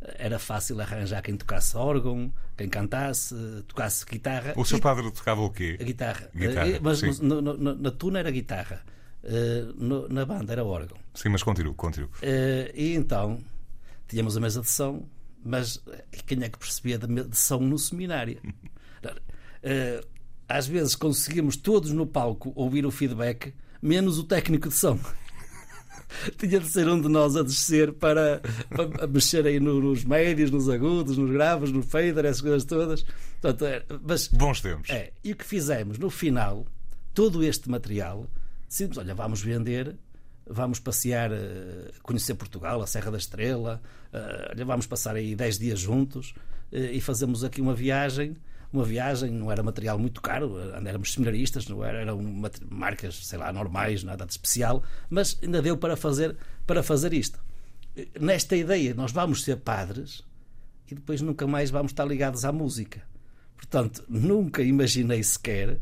eh, 0.02 0.16
era 0.20 0.38
fácil 0.38 0.80
arranjar 0.80 1.20
quem 1.22 1.36
tocasse 1.36 1.76
órgão, 1.76 2.32
quem 2.56 2.68
cantasse, 2.68 3.34
eh, 3.34 3.62
tocasse 3.66 4.06
guitarra. 4.06 4.54
O 4.56 4.64
seu 4.64 4.78
padre 4.78 5.10
tocava 5.10 5.40
o 5.40 5.50
quê? 5.50 5.76
a 5.80 5.82
guitarra. 5.82 6.30
Guitarra, 6.32 6.68
Eh, 6.68 6.78
mas 6.80 7.18
no- 7.18 7.42
no- 7.42 7.74
na 7.74 7.90
tuna 7.90 8.20
era 8.20 8.30
guitarra. 8.30 8.82
Eh, 9.24 9.64
no- 9.74 10.08
na 10.08 10.24
banda 10.24 10.52
era 10.52 10.64
órgão. 10.64 10.96
Sim, 11.12 11.30
mas 11.30 11.42
continue, 11.42 11.74
continue. 11.74 12.08
Eh, 12.22 12.72
e 12.74 12.94
então 12.94 13.38
tínhamos 14.10 14.36
a 14.36 14.40
mesa 14.40 14.60
de 14.60 14.68
som, 14.68 15.08
mas 15.44 15.82
eh, 15.90 16.04
quem 16.26 16.42
é 16.42 16.48
que 16.50 16.58
percebia 16.58 16.98
de, 16.98 17.36
som 17.36 17.60
no 17.60 17.78
seminário? 17.78 18.40
Eh, 19.62 20.02
às 20.48 20.66
vezes 20.66 20.94
conseguimos 20.94 21.54
todos 21.56 21.92
no 21.92 22.06
palco 22.06 22.50
ouvir 22.56 22.86
o 22.86 22.90
feedback, 22.90 23.52
menos 23.82 24.18
o 24.18 24.24
técnico 24.24 24.68
de 24.70 24.74
som. 24.74 24.98
Tinha 26.38 26.58
de 26.58 26.66
ser 26.66 26.88
um 26.88 27.00
de 27.00 27.08
nós 27.08 27.36
a 27.36 27.42
descer 27.42 27.92
para, 27.92 28.40
para 28.68 29.06
mexer 29.06 29.46
aí 29.46 29.60
no- 29.60 29.80
nos 29.80 30.02
médios, 30.04 30.50
nos 30.50 30.68
agudos, 30.68 31.16
nos 31.16 31.30
graves, 31.30 31.70
no 31.70 31.82
fader, 31.82 32.24
essas 32.24 32.40
coisas 32.40 32.64
todas. 32.64 33.04
Portanto, 33.40 33.64
é- 33.66 33.84
mas 34.02 34.28
Bons 34.28 34.60
tempos. 34.60 34.90
é, 34.90 35.12
e 35.22 35.32
o 35.32 35.36
que 35.36 35.44
fizemos 35.44 35.98
no 35.98 36.10
final, 36.10 36.66
todo 37.14 37.44
este 37.44 37.70
material, 37.70 38.26
decidimos, 38.68 38.98
olha, 38.98 39.14
vamos 39.14 39.40
vender, 39.42 39.94
vamos 40.50 40.80
passear, 40.80 41.30
eh, 41.32 41.92
conhecer 42.02 42.34
Portugal, 42.34 42.82
a 42.82 42.86
Serra 42.86 43.10
da 43.10 43.18
Estrela, 43.18 43.80
eh, 44.12 44.64
vamos 44.64 44.86
passar 44.86 45.14
aí 45.14 45.34
10 45.34 45.58
dias 45.58 45.78
juntos 45.78 46.34
eh, 46.72 46.92
e 46.92 47.00
fazemos 47.00 47.44
aqui 47.44 47.60
uma 47.60 47.74
viagem 47.74 48.36
uma 48.72 48.84
viagem, 48.84 49.32
não 49.32 49.50
era 49.50 49.64
material 49.64 49.98
muito 49.98 50.22
caro, 50.22 50.56
éramos 50.86 51.12
seminaristas, 51.12 51.66
não 51.66 51.84
era, 51.84 52.02
eram 52.02 52.22
marcas, 52.70 53.26
sei 53.26 53.36
lá, 53.36 53.52
normais, 53.52 54.04
nada 54.04 54.24
de 54.24 54.30
especial, 54.30 54.84
mas 55.08 55.36
ainda 55.42 55.60
deu 55.60 55.76
para 55.76 55.96
fazer, 55.96 56.36
para 56.68 56.80
fazer 56.80 57.12
isto. 57.12 57.42
Nesta 58.20 58.54
ideia, 58.54 58.94
nós 58.94 59.10
vamos 59.10 59.42
ser 59.42 59.56
padres 59.56 60.22
e 60.88 60.94
depois 60.94 61.20
nunca 61.20 61.48
mais 61.48 61.68
vamos 61.68 61.90
estar 61.90 62.04
ligados 62.04 62.44
à 62.44 62.52
música. 62.52 63.02
Portanto, 63.56 64.04
nunca 64.08 64.62
imaginei 64.62 65.20
sequer 65.24 65.80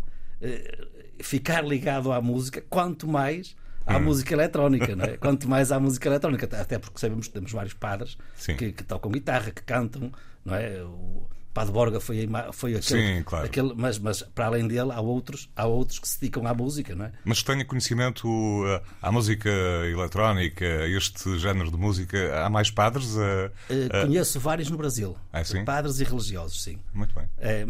ficar 1.20 1.66
ligado 1.66 2.10
à 2.10 2.22
música, 2.22 2.64
quanto 2.70 3.06
mais 3.06 3.54
à 3.88 3.96
hum. 3.96 4.02
música 4.02 4.34
eletrónica, 4.34 4.94
não 4.94 5.04
é? 5.04 5.16
Quanto 5.16 5.48
mais 5.48 5.72
à 5.72 5.80
música 5.80 6.08
eletrónica, 6.08 6.46
até 6.60 6.78
porque 6.78 7.00
sabemos 7.00 7.26
que 7.26 7.32
temos 7.32 7.50
vários 7.50 7.74
padres 7.74 8.18
que, 8.44 8.72
que, 8.72 8.84
tocam 8.84 9.10
guitarra, 9.10 9.50
que 9.50 9.62
cantam, 9.62 10.12
não 10.44 10.54
é? 10.54 10.82
O, 10.82 11.26
Padre 11.52 11.72
Borga 11.72 12.00
foi, 12.00 12.28
foi 12.52 12.76
aquele, 12.76 13.16
Sim, 13.16 13.22
claro. 13.24 13.46
aquele 13.46 13.72
mas, 13.74 13.98
mas 13.98 14.22
para 14.22 14.46
além 14.46 14.68
dele 14.68 14.92
há 14.92 15.00
outros, 15.00 15.50
há 15.56 15.66
outros 15.66 15.98
que 15.98 16.06
se 16.06 16.20
dedicam 16.20 16.46
à 16.46 16.54
música, 16.54 16.94
não 16.94 17.06
é? 17.06 17.12
Mas 17.24 17.42
tenha 17.42 17.64
conhecimento 17.64 18.28
uh, 18.28 18.80
à 19.02 19.10
música 19.10 19.50
eletrónica, 19.90 20.64
este 20.86 21.38
género 21.38 21.70
de 21.70 21.76
música, 21.76 22.44
há 22.44 22.48
mais 22.48 22.70
padres? 22.70 23.16
Uh, 23.16 23.50
uh... 23.70 24.06
Conheço 24.06 24.38
vários 24.38 24.70
no 24.70 24.76
Brasil, 24.76 25.16
ah, 25.32 25.42
sim? 25.42 25.64
padres 25.64 26.00
e 26.00 26.04
religiosos, 26.04 26.62
sim. 26.62 26.78
Muito 26.92 27.14
bem. 27.14 27.28
É, 27.38 27.64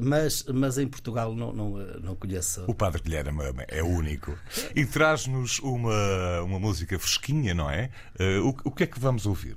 mas, 0.00 0.44
mas 0.52 0.78
em 0.78 0.86
Portugal 0.86 1.34
não, 1.34 1.52
não, 1.52 1.70
não 2.00 2.14
conheço. 2.14 2.64
O 2.66 2.74
Padre 2.74 3.02
Guilherme 3.02 3.42
é 3.68 3.82
único. 3.82 4.36
E 4.74 4.84
traz-nos 4.84 5.58
uma, 5.60 6.42
uma 6.42 6.60
música 6.60 6.98
fresquinha, 6.98 7.54
não 7.54 7.70
é? 7.70 7.90
O, 8.42 8.68
o 8.68 8.70
que 8.70 8.84
é 8.84 8.86
que 8.86 8.98
vamos 8.98 9.26
ouvir? 9.26 9.56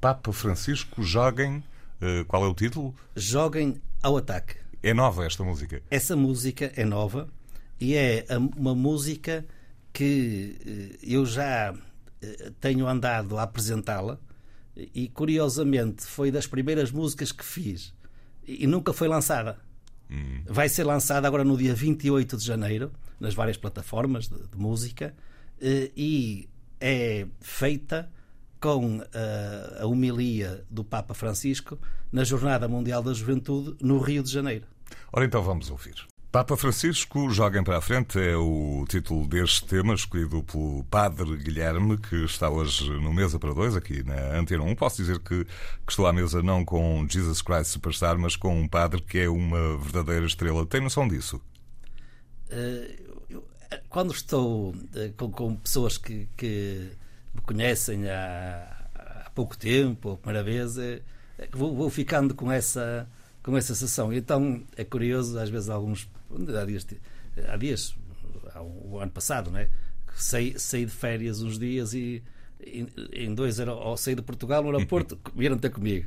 Papa 0.00 0.32
Francisco, 0.32 1.02
joguem 1.02 1.62
eh, 2.00 2.24
qual 2.24 2.44
é 2.44 2.48
o 2.48 2.54
título? 2.54 2.94
Joguem 3.14 3.80
ao 4.02 4.16
ataque. 4.16 4.56
É 4.82 4.94
nova 4.94 5.26
esta 5.26 5.44
música? 5.44 5.82
Essa 5.90 6.16
música 6.16 6.72
é 6.74 6.84
nova 6.84 7.28
e 7.78 7.94
é 7.94 8.24
uma 8.56 8.74
música 8.74 9.44
que 9.92 10.56
eh, 10.64 10.98
eu 11.02 11.26
já 11.26 11.74
eh, 12.22 12.52
tenho 12.60 12.86
andado 12.88 13.36
a 13.36 13.42
apresentá-la 13.42 14.18
e 14.76 15.08
curiosamente 15.08 16.06
foi 16.06 16.30
das 16.30 16.46
primeiras 16.46 16.90
músicas 16.90 17.32
que 17.32 17.44
fiz 17.44 17.92
e 18.46 18.66
nunca 18.66 18.92
foi 18.92 19.08
lançada. 19.08 19.58
Hum. 20.10 20.42
Vai 20.46 20.68
ser 20.68 20.84
lançada 20.84 21.28
agora 21.28 21.44
no 21.44 21.56
dia 21.56 21.74
28 21.74 22.36
de 22.36 22.44
janeiro 22.44 22.90
nas 23.18 23.34
várias 23.34 23.58
plataformas 23.58 24.28
de, 24.28 24.38
de 24.38 24.56
música 24.56 25.14
e 25.62 26.48
é 26.80 27.26
feita 27.40 28.10
com 28.60 29.00
a, 29.14 29.82
a 29.82 29.86
homilia 29.86 30.64
do 30.70 30.84
Papa 30.84 31.14
Francisco 31.14 31.78
na 32.12 32.24
Jornada 32.24 32.68
Mundial 32.68 33.02
da 33.02 33.12
Juventude 33.12 33.76
no 33.80 33.98
Rio 33.98 34.22
de 34.22 34.30
Janeiro. 34.30 34.66
Ora, 35.12 35.24
então 35.24 35.42
vamos 35.42 35.70
ouvir. 35.70 35.94
Papa 36.30 36.56
Francisco, 36.56 37.28
joguem 37.30 37.64
para 37.64 37.78
a 37.78 37.80
frente, 37.80 38.16
é 38.16 38.36
o 38.36 38.84
título 38.88 39.26
deste 39.26 39.66
tema, 39.66 39.94
escolhido 39.94 40.44
pelo 40.44 40.84
Padre 40.84 41.36
Guilherme, 41.36 41.98
que 41.98 42.24
está 42.24 42.48
hoje 42.48 42.88
no 42.88 43.12
Mesa 43.12 43.36
para 43.36 43.52
Dois, 43.52 43.74
aqui 43.74 44.04
na 44.04 44.38
Antena 44.38 44.62
1. 44.62 44.76
Posso 44.76 44.98
dizer 44.98 45.18
que, 45.18 45.44
que 45.44 45.50
estou 45.90 46.06
à 46.06 46.12
mesa 46.12 46.40
não 46.40 46.64
com 46.64 47.04
Jesus 47.08 47.42
Christ 47.42 47.72
Superstar, 47.72 48.16
mas 48.16 48.36
com 48.36 48.60
um 48.60 48.68
padre 48.68 49.02
que 49.02 49.18
é 49.18 49.28
uma 49.28 49.76
verdadeira 49.78 50.24
estrela. 50.24 50.64
Tem 50.64 50.80
noção 50.80 51.08
disso? 51.08 51.42
Uh, 52.48 53.42
quando 53.88 54.12
estou 54.12 54.70
uh, 54.70 55.12
com, 55.16 55.32
com, 55.32 55.56
pessoas 55.56 55.98
que, 55.98 56.28
que 56.36 56.92
me 57.34 57.40
conhecem 57.42 58.08
há, 58.08 58.86
há 58.94 59.30
pouco 59.30 59.56
tempo, 59.56 60.12
a 60.12 60.16
primeira 60.16 60.42
vez, 60.42 60.78
é, 60.78 61.00
é 61.38 61.48
vou, 61.52 61.74
vou, 61.74 61.90
ficando 61.90 62.34
com 62.34 62.50
essa, 62.50 63.08
com 63.42 63.56
essa 63.56 63.74
sensação. 63.74 64.12
Então 64.12 64.62
é 64.76 64.84
curioso, 64.84 65.38
às 65.38 65.48
vezes, 65.48 65.68
alguns. 65.68 66.08
Há 66.30 66.64
dias, 66.64 66.86
há 67.48 67.56
dias 67.56 67.94
há 68.54 68.62
um, 68.62 68.92
o 68.92 68.98
ano 68.98 69.10
passado, 69.10 69.50
né? 69.50 69.68
Saí, 70.14 70.58
saí 70.58 70.84
de 70.84 70.92
férias 70.92 71.40
uns 71.40 71.58
dias 71.58 71.94
e 71.94 72.22
em 73.12 73.34
dois 73.34 73.58
ou 73.58 73.96
saí 73.96 74.14
de 74.14 74.20
Portugal 74.20 74.62
no 74.62 74.70
aeroporto, 74.70 75.18
vieram 75.34 75.56
ter 75.56 75.70
comigo 75.70 76.06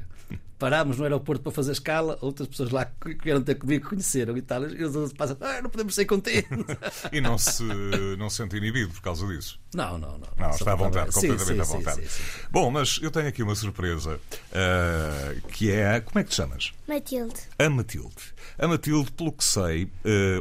parámos 0.63 0.97
no 0.97 1.03
aeroporto 1.03 1.43
para 1.43 1.51
fazer 1.51 1.73
escala, 1.73 2.17
outras 2.21 2.47
pessoas 2.47 2.69
lá 2.69 2.85
que 2.85 3.17
vieram 3.21 3.41
ter 3.41 3.55
comigo 3.55 3.89
conheceram 3.89 4.37
e 4.37 4.41
tal, 4.41 4.63
e 4.63 4.81
os 4.81 4.95
outros 4.95 5.11
passam, 5.11 5.35
ah, 5.41 5.61
não 5.61 5.69
podemos 5.69 5.93
sair 5.93 6.05
contigo. 6.05 6.47
e 7.11 7.19
não 7.19 7.37
se, 7.37 7.65
não 8.17 8.29
se 8.29 8.37
sente 8.37 8.55
inibido 8.55 8.93
por 8.93 9.01
causa 9.01 9.27
disso? 9.27 9.59
Não, 9.75 9.97
não, 9.97 10.17
não. 10.17 10.29
Não, 10.37 10.49
está 10.51 10.71
à 10.71 10.75
vontade, 10.75 11.11
completamente 11.11 11.45
sim, 11.45 11.53
sim, 11.53 11.59
à 11.59 11.63
vontade. 11.63 12.07
Sim, 12.07 12.23
Bom, 12.49 12.71
mas 12.71 12.97
eu 13.01 13.11
tenho 13.11 13.27
aqui 13.27 13.43
uma 13.43 13.55
surpresa, 13.55 14.15
uh, 14.15 15.47
que 15.49 15.69
é, 15.69 15.99
como 15.99 16.19
é 16.19 16.23
que 16.23 16.29
te 16.29 16.35
chamas? 16.37 16.71
Matilde. 16.87 17.41
A 17.59 17.69
Matilde. 17.69 18.33
A 18.57 18.65
Matilde, 18.65 19.11
pelo 19.11 19.33
que 19.33 19.43
sei, 19.43 19.83
uh, 19.83 19.89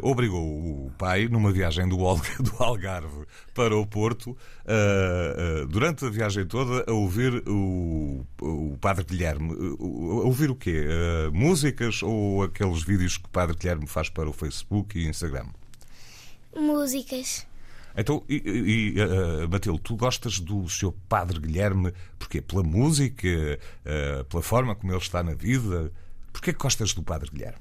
obrigou 0.02 0.40
o 0.40 0.92
pai, 0.96 1.26
numa 1.26 1.50
viagem 1.50 1.88
do, 1.88 1.98
Algarve 2.60 3.26
para 3.54 3.76
o 3.76 3.86
Porto, 3.86 4.30
uh, 4.30 5.66
durante 5.66 6.04
a 6.04 6.10
viagem 6.10 6.46
toda, 6.46 6.84
a 6.88 6.92
ouvir 6.92 7.42
o, 7.48 8.24
o 8.40 8.78
Padre 8.80 9.04
Guilherme 9.04 9.52
ouvir 10.12 10.50
o 10.50 10.54
quê? 10.54 10.84
Uh, 10.86 11.32
músicas 11.32 12.02
ou 12.02 12.42
aqueles 12.42 12.82
vídeos 12.82 13.16
que 13.16 13.26
o 13.26 13.30
Padre 13.30 13.56
Guilherme 13.56 13.86
faz 13.86 14.08
para 14.08 14.28
o 14.28 14.32
Facebook 14.32 14.98
e 14.98 15.08
Instagram? 15.08 15.46
Músicas. 16.54 17.46
Então, 17.96 18.22
e, 18.28 18.94
e 18.96 19.02
uh, 19.02 19.48
Matilde, 19.48 19.80
tu 19.80 19.96
gostas 19.96 20.38
do 20.38 20.68
seu 20.68 20.92
Padre 21.08 21.38
Guilherme 21.38 21.92
porque 22.18 22.40
Pela 22.40 22.62
música, 22.62 23.28
uh, 23.28 24.24
pela 24.24 24.42
forma 24.42 24.74
como 24.74 24.92
ele 24.92 24.98
está 24.98 25.22
na 25.22 25.34
vida? 25.34 25.92
Porquê 26.32 26.52
que 26.52 26.58
gostas 26.58 26.94
do 26.94 27.02
Padre 27.02 27.30
Guilherme? 27.30 27.58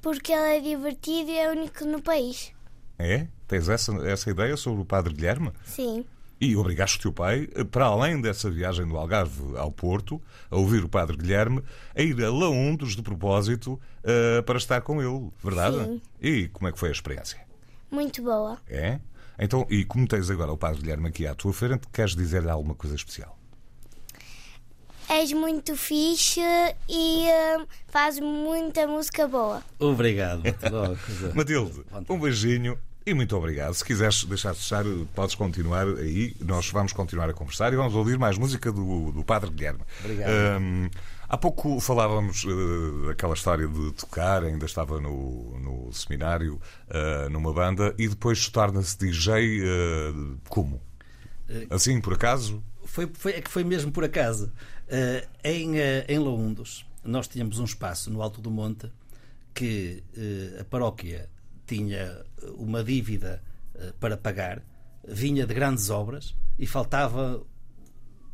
Porque 0.00 0.32
ele 0.32 0.56
é 0.56 0.60
divertido 0.60 1.30
e 1.30 1.38
é 1.38 1.50
único 1.50 1.84
no 1.84 2.02
país. 2.02 2.52
É? 2.98 3.28
Tens 3.46 3.68
essa, 3.68 3.92
essa 4.08 4.30
ideia 4.30 4.56
sobre 4.56 4.82
o 4.82 4.84
Padre 4.84 5.14
Guilherme? 5.14 5.52
Sim. 5.64 6.04
E 6.42 6.56
obrigaste 6.56 6.98
o 6.98 7.02
teu 7.02 7.12
pai, 7.12 7.46
para 7.70 7.84
além 7.84 8.20
dessa 8.20 8.50
viagem 8.50 8.84
do 8.84 8.96
Algarve 8.96 9.56
ao 9.56 9.70
Porto, 9.70 10.20
a 10.50 10.56
ouvir 10.56 10.82
o 10.82 10.88
Padre 10.88 11.16
Guilherme, 11.16 11.62
a 11.94 12.02
ir 12.02 12.20
a 12.20 12.32
Laundos 12.32 12.96
de 12.96 13.02
propósito 13.02 13.74
uh, 13.74 14.42
para 14.42 14.58
estar 14.58 14.80
com 14.80 15.00
ele, 15.00 15.30
verdade? 15.40 15.76
Sim. 15.76 16.02
E 16.20 16.48
como 16.48 16.66
é 16.66 16.72
que 16.72 16.80
foi 16.80 16.88
a 16.88 16.92
experiência? 16.92 17.38
Muito 17.88 18.20
boa. 18.22 18.58
É? 18.66 18.98
Então, 19.38 19.64
e 19.70 19.84
como 19.84 20.04
tens 20.08 20.28
agora 20.30 20.50
o 20.50 20.58
Padre 20.58 20.80
Guilherme 20.80 21.10
aqui 21.10 21.28
à 21.28 21.34
tua 21.36 21.52
frente, 21.52 21.86
queres 21.92 22.16
dizer-lhe 22.16 22.50
alguma 22.50 22.74
coisa 22.74 22.96
especial? 22.96 23.38
És 25.08 25.32
muito 25.32 25.76
fixe 25.76 26.40
e 26.88 27.24
uh, 27.60 27.68
fazes 27.86 28.18
muita 28.18 28.84
música 28.88 29.28
boa. 29.28 29.62
Obrigado. 29.78 30.42
Matilde, 31.36 31.84
um 32.08 32.18
beijinho 32.18 32.76
e 33.04 33.14
muito 33.14 33.36
obrigado. 33.36 33.74
Se 33.74 33.84
quiseres 33.84 34.24
deixar 34.24 34.52
de 34.52 34.58
fechar, 34.58 34.84
podes 35.14 35.34
continuar 35.34 35.86
aí. 35.86 36.36
Nós 36.40 36.70
vamos 36.70 36.92
continuar 36.92 37.28
a 37.28 37.32
conversar 37.32 37.72
e 37.72 37.76
vamos 37.76 37.94
ouvir 37.94 38.18
mais 38.18 38.38
música 38.38 38.70
do, 38.70 39.10
do 39.12 39.24
Padre 39.24 39.50
Guilherme. 39.50 39.80
Obrigado. 40.00 40.30
Um, 40.60 40.88
há 41.28 41.36
pouco 41.36 41.80
falávamos 41.80 42.44
uh, 42.44 43.06
daquela 43.08 43.34
história 43.34 43.66
de 43.66 43.92
tocar, 43.92 44.44
ainda 44.44 44.66
estava 44.66 45.00
no, 45.00 45.58
no 45.58 45.92
seminário, 45.92 46.60
uh, 46.88 47.28
numa 47.30 47.52
banda, 47.52 47.94
e 47.98 48.08
depois 48.08 48.48
torna-se 48.48 48.96
DJ 48.98 49.62
uh, 49.62 50.38
como? 50.48 50.80
Assim, 51.70 52.00
por 52.00 52.14
acaso? 52.14 52.62
Foi, 52.84 53.10
foi, 53.12 53.32
é 53.32 53.40
que 53.40 53.50
foi 53.50 53.62
mesmo 53.62 53.92
por 53.92 54.04
acaso. 54.04 54.50
em, 55.44 55.74
em 56.08 56.18
Loundos, 56.18 56.86
nós 57.04 57.28
tínhamos 57.28 57.58
um 57.58 57.64
espaço 57.64 58.10
no 58.10 58.22
Alto 58.22 58.40
do 58.40 58.50
Monte 58.50 58.90
que 59.52 60.02
a 60.58 60.64
paróquia 60.64 61.28
tinha 61.72 62.22
uma 62.58 62.84
dívida 62.84 63.42
eh, 63.74 63.92
para 63.98 64.16
pagar, 64.16 64.62
vinha 65.08 65.46
de 65.46 65.54
grandes 65.54 65.88
obras 65.88 66.36
e 66.58 66.66
faltava 66.66 67.42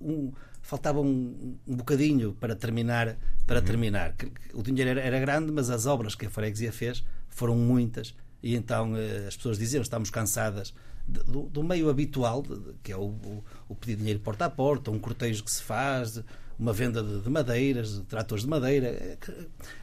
um, 0.00 0.32
faltava 0.60 1.00
um, 1.00 1.56
um 1.66 1.76
bocadinho 1.76 2.34
para 2.34 2.56
terminar 2.56 3.16
para 3.46 3.60
uhum. 3.60 3.64
terminar 3.64 4.14
o 4.52 4.62
dinheiro 4.62 4.90
era, 4.90 5.00
era, 5.00 5.20
grande 5.20 5.52
mas 5.52 5.70
as 5.70 5.86
obras 5.86 6.14
que 6.14 6.26
a 6.26 6.30
freguesia 6.30 6.72
fez 6.72 7.04
foram 7.28 7.56
muitas 7.56 8.14
e 8.42 8.54
então 8.54 8.96
eh, 8.96 9.26
as 9.28 9.36
pessoas 9.36 9.56
diziam 9.56 9.82
estamos 9.82 10.10
cansadas 10.10 10.74
do, 11.06 11.44
do 11.44 11.62
meio 11.62 11.88
habitual 11.88 12.42
que 12.82 12.92
é 12.92 12.96
o, 12.96 13.08
o, 13.08 13.44
o, 13.68 13.74
pedir 13.74 13.96
dinheiro 13.96 14.20
porta 14.20 14.44
a 14.46 14.50
porta 14.50 14.90
um 14.90 14.98
cortejo 14.98 15.42
que 15.44 15.50
se 15.50 15.62
faz 15.62 16.22
uma 16.58 16.72
venda 16.72 17.02
de, 17.02 17.20
de 17.20 17.30
madeiras, 17.30 17.94
de 17.94 18.02
tratores 18.02 18.44
de 18.44 18.50
madeira, 18.50 18.88
é 18.88 19.18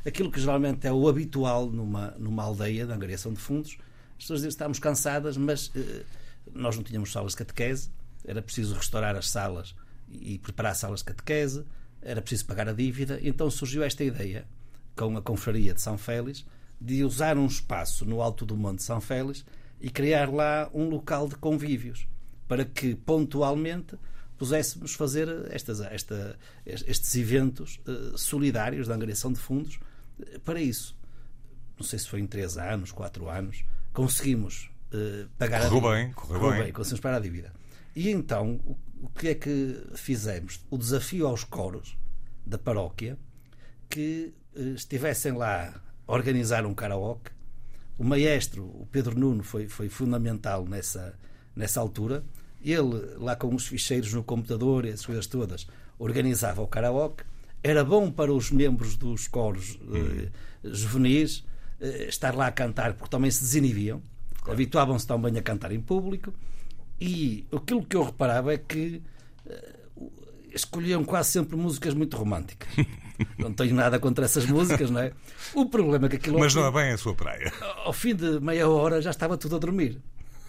aquilo 0.06 0.30
que 0.30 0.40
geralmente 0.40 0.86
é 0.86 0.92
o 0.92 1.08
habitual 1.08 1.70
numa, 1.70 2.12
numa 2.18 2.44
aldeia 2.44 2.86
de 2.86 2.92
angariação 2.92 3.32
de 3.32 3.40
fundos. 3.40 3.78
As 4.12 4.24
pessoas 4.24 4.40
dizem 4.40 4.50
estamos 4.50 4.80
cansadas, 4.80 5.38
mas 5.38 5.72
eh, 5.76 6.04
nós 6.54 6.76
não 6.76 6.84
tínhamos 6.84 7.12
salas 7.12 7.32
de 7.32 7.38
catequese, 7.38 7.90
era 8.26 8.42
preciso 8.42 8.76
restaurar 8.76 9.16
as 9.16 9.30
salas 9.30 9.76
e 10.10 10.38
preparar 10.38 10.76
salas 10.76 11.00
de 11.00 11.06
catequese, 11.06 11.66
era 12.02 12.22
preciso 12.22 12.46
pagar 12.46 12.68
a 12.68 12.74
dívida, 12.74 13.20
então 13.22 13.50
surgiu 13.50 13.84
esta 13.84 14.04
ideia, 14.04 14.46
com 14.96 15.16
a 15.18 15.22
Confraria 15.22 15.74
de 15.74 15.82
São 15.82 15.98
Félix, 15.98 16.46
de 16.80 17.04
usar 17.04 17.38
um 17.38 17.46
espaço 17.46 18.06
no 18.06 18.22
alto 18.22 18.46
do 18.46 18.56
Monte 18.56 18.84
São 18.84 19.00
Félix 19.00 19.46
e 19.80 19.90
criar 19.90 20.32
lá 20.32 20.70
um 20.74 20.90
local 20.90 21.28
de 21.28 21.36
convívios, 21.36 22.08
para 22.48 22.66
que 22.66 22.96
pontualmente 22.96 23.98
puséssemos 24.38 24.94
fazer 24.94 25.28
estas, 25.52 25.80
esta, 25.80 26.38
estes 26.66 27.16
eventos 27.16 27.80
uh, 27.88 28.18
solidários 28.18 28.88
de 28.88 28.94
angariação 28.94 29.32
de 29.32 29.40
fundos 29.40 29.80
Eh, 30.20 30.40
Para 30.40 30.62
isso, 30.62 30.96
não 31.78 31.86
sei 31.86 32.00
se 32.00 32.08
foi 32.08 32.22
em 32.22 32.28
3 32.28 32.58
anos, 32.58 32.92
4 32.92 33.30
anos, 33.30 33.66
conseguimos 33.94 34.70
eh, 34.94 35.26
pagar 35.38 35.62
a 35.62 35.70
Correu 35.70 35.82
dívida. 35.82 35.96
bem, 36.06 36.14
correu 36.14 36.52
bem. 36.64 36.72
conseguimos 36.74 37.02
pagar 37.02 37.18
a 37.18 37.20
dívida. 37.20 37.54
E 37.96 38.10
então, 38.10 38.60
o, 39.02 39.10
que 39.10 39.30
é 39.30 39.36
que 39.36 39.82
fizemos? 39.96 40.62
O 40.70 40.78
desafio 40.78 41.28
aos 41.28 41.44
coros 41.44 41.98
da 42.46 42.58
paróquia 42.58 43.18
que 43.90 44.34
eh, 44.56 44.62
estivessem 44.76 45.34
lá 45.34 45.82
a 46.08 46.12
organizar 46.14 46.66
um 46.66 46.74
karaoke. 46.74 47.32
O 47.98 48.04
maestro, 48.04 48.64
o 48.66 48.88
Pedro 48.92 49.18
Nuno, 49.18 49.44
foi, 49.44 49.68
foi 49.68 49.88
fundamental 49.90 50.66
nessa, 50.66 51.18
nessa 51.56 51.80
altura. 51.80 52.24
Ele, 52.66 53.16
lá 53.18 53.36
com 53.36 53.54
os 53.54 53.68
ficheiros 53.68 54.12
no 54.12 54.24
computador 54.24 54.86
e 54.86 54.90
as 54.90 55.06
coisas 55.06 55.28
todas, 55.28 55.68
organizava 56.00 56.64
o 56.64 56.68
karaoke. 56.68 57.24
Era 57.64 57.84
bom 57.84 58.12
para 58.12 58.34
os 58.34 58.50
membros 58.50 58.96
dos 58.96 59.28
coros 59.28 59.78
eh, 59.94 60.30
juvenis 60.64 61.44
eh, 61.80 62.08
estar 62.10 62.36
lá 62.36 62.48
a 62.48 62.52
cantar, 62.52 62.94
porque 62.94 63.10
também 63.10 63.30
se 63.30 63.42
desinibiam. 63.42 64.02
Habituavam-se 64.48 65.06
também 65.06 65.38
a 65.38 65.42
cantar 65.42 65.72
em 65.72 65.80
público. 65.80 66.34
E 67.00 67.46
aquilo 67.52 67.86
que 67.86 67.96
eu 67.96 68.04
reparava 68.04 68.54
é 68.54 68.58
que 68.58 69.02
eh, 69.48 69.76
escolhiam 70.54 71.04
quase 71.04 71.32
sempre 71.32 71.56
músicas 71.56 71.94
muito 71.94 72.18
românticas. 72.18 72.70
não 73.38 73.54
tenho 73.54 73.76
nada 73.76 74.00
contra 74.00 74.26
essas 74.26 74.46
músicas, 74.46 74.90
não 74.90 75.02
é? 75.02 75.12
O 75.54 75.68
problema 75.68 76.08
é 76.08 76.10
que 76.10 76.16
aquilo. 76.16 76.40
Mas 76.40 76.56
não 76.56 76.66
é 76.66 76.72
bem 76.72 76.92
a 76.94 76.98
sua 76.98 77.14
praia. 77.14 77.54
ao 77.84 77.94
fim 77.94 78.16
de 78.16 78.40
meia 78.40 78.68
hora 78.68 79.02
já 79.02 79.12
estava 79.12 79.38
tudo 79.38 79.56
a 79.56 79.60
dormir. 79.60 80.02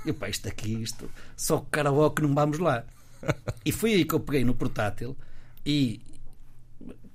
E 0.06 0.12
pá, 0.12 0.28
isto 0.28 0.48
aqui, 0.48 0.82
isto, 0.82 1.10
só 1.36 1.58
karaoke 1.70 2.22
não 2.22 2.34
vamos 2.34 2.58
lá. 2.58 2.84
E 3.64 3.72
foi 3.72 3.92
aí 3.94 4.04
que 4.04 4.14
eu 4.14 4.20
peguei 4.20 4.44
no 4.44 4.54
portátil 4.54 5.16
e 5.64 6.00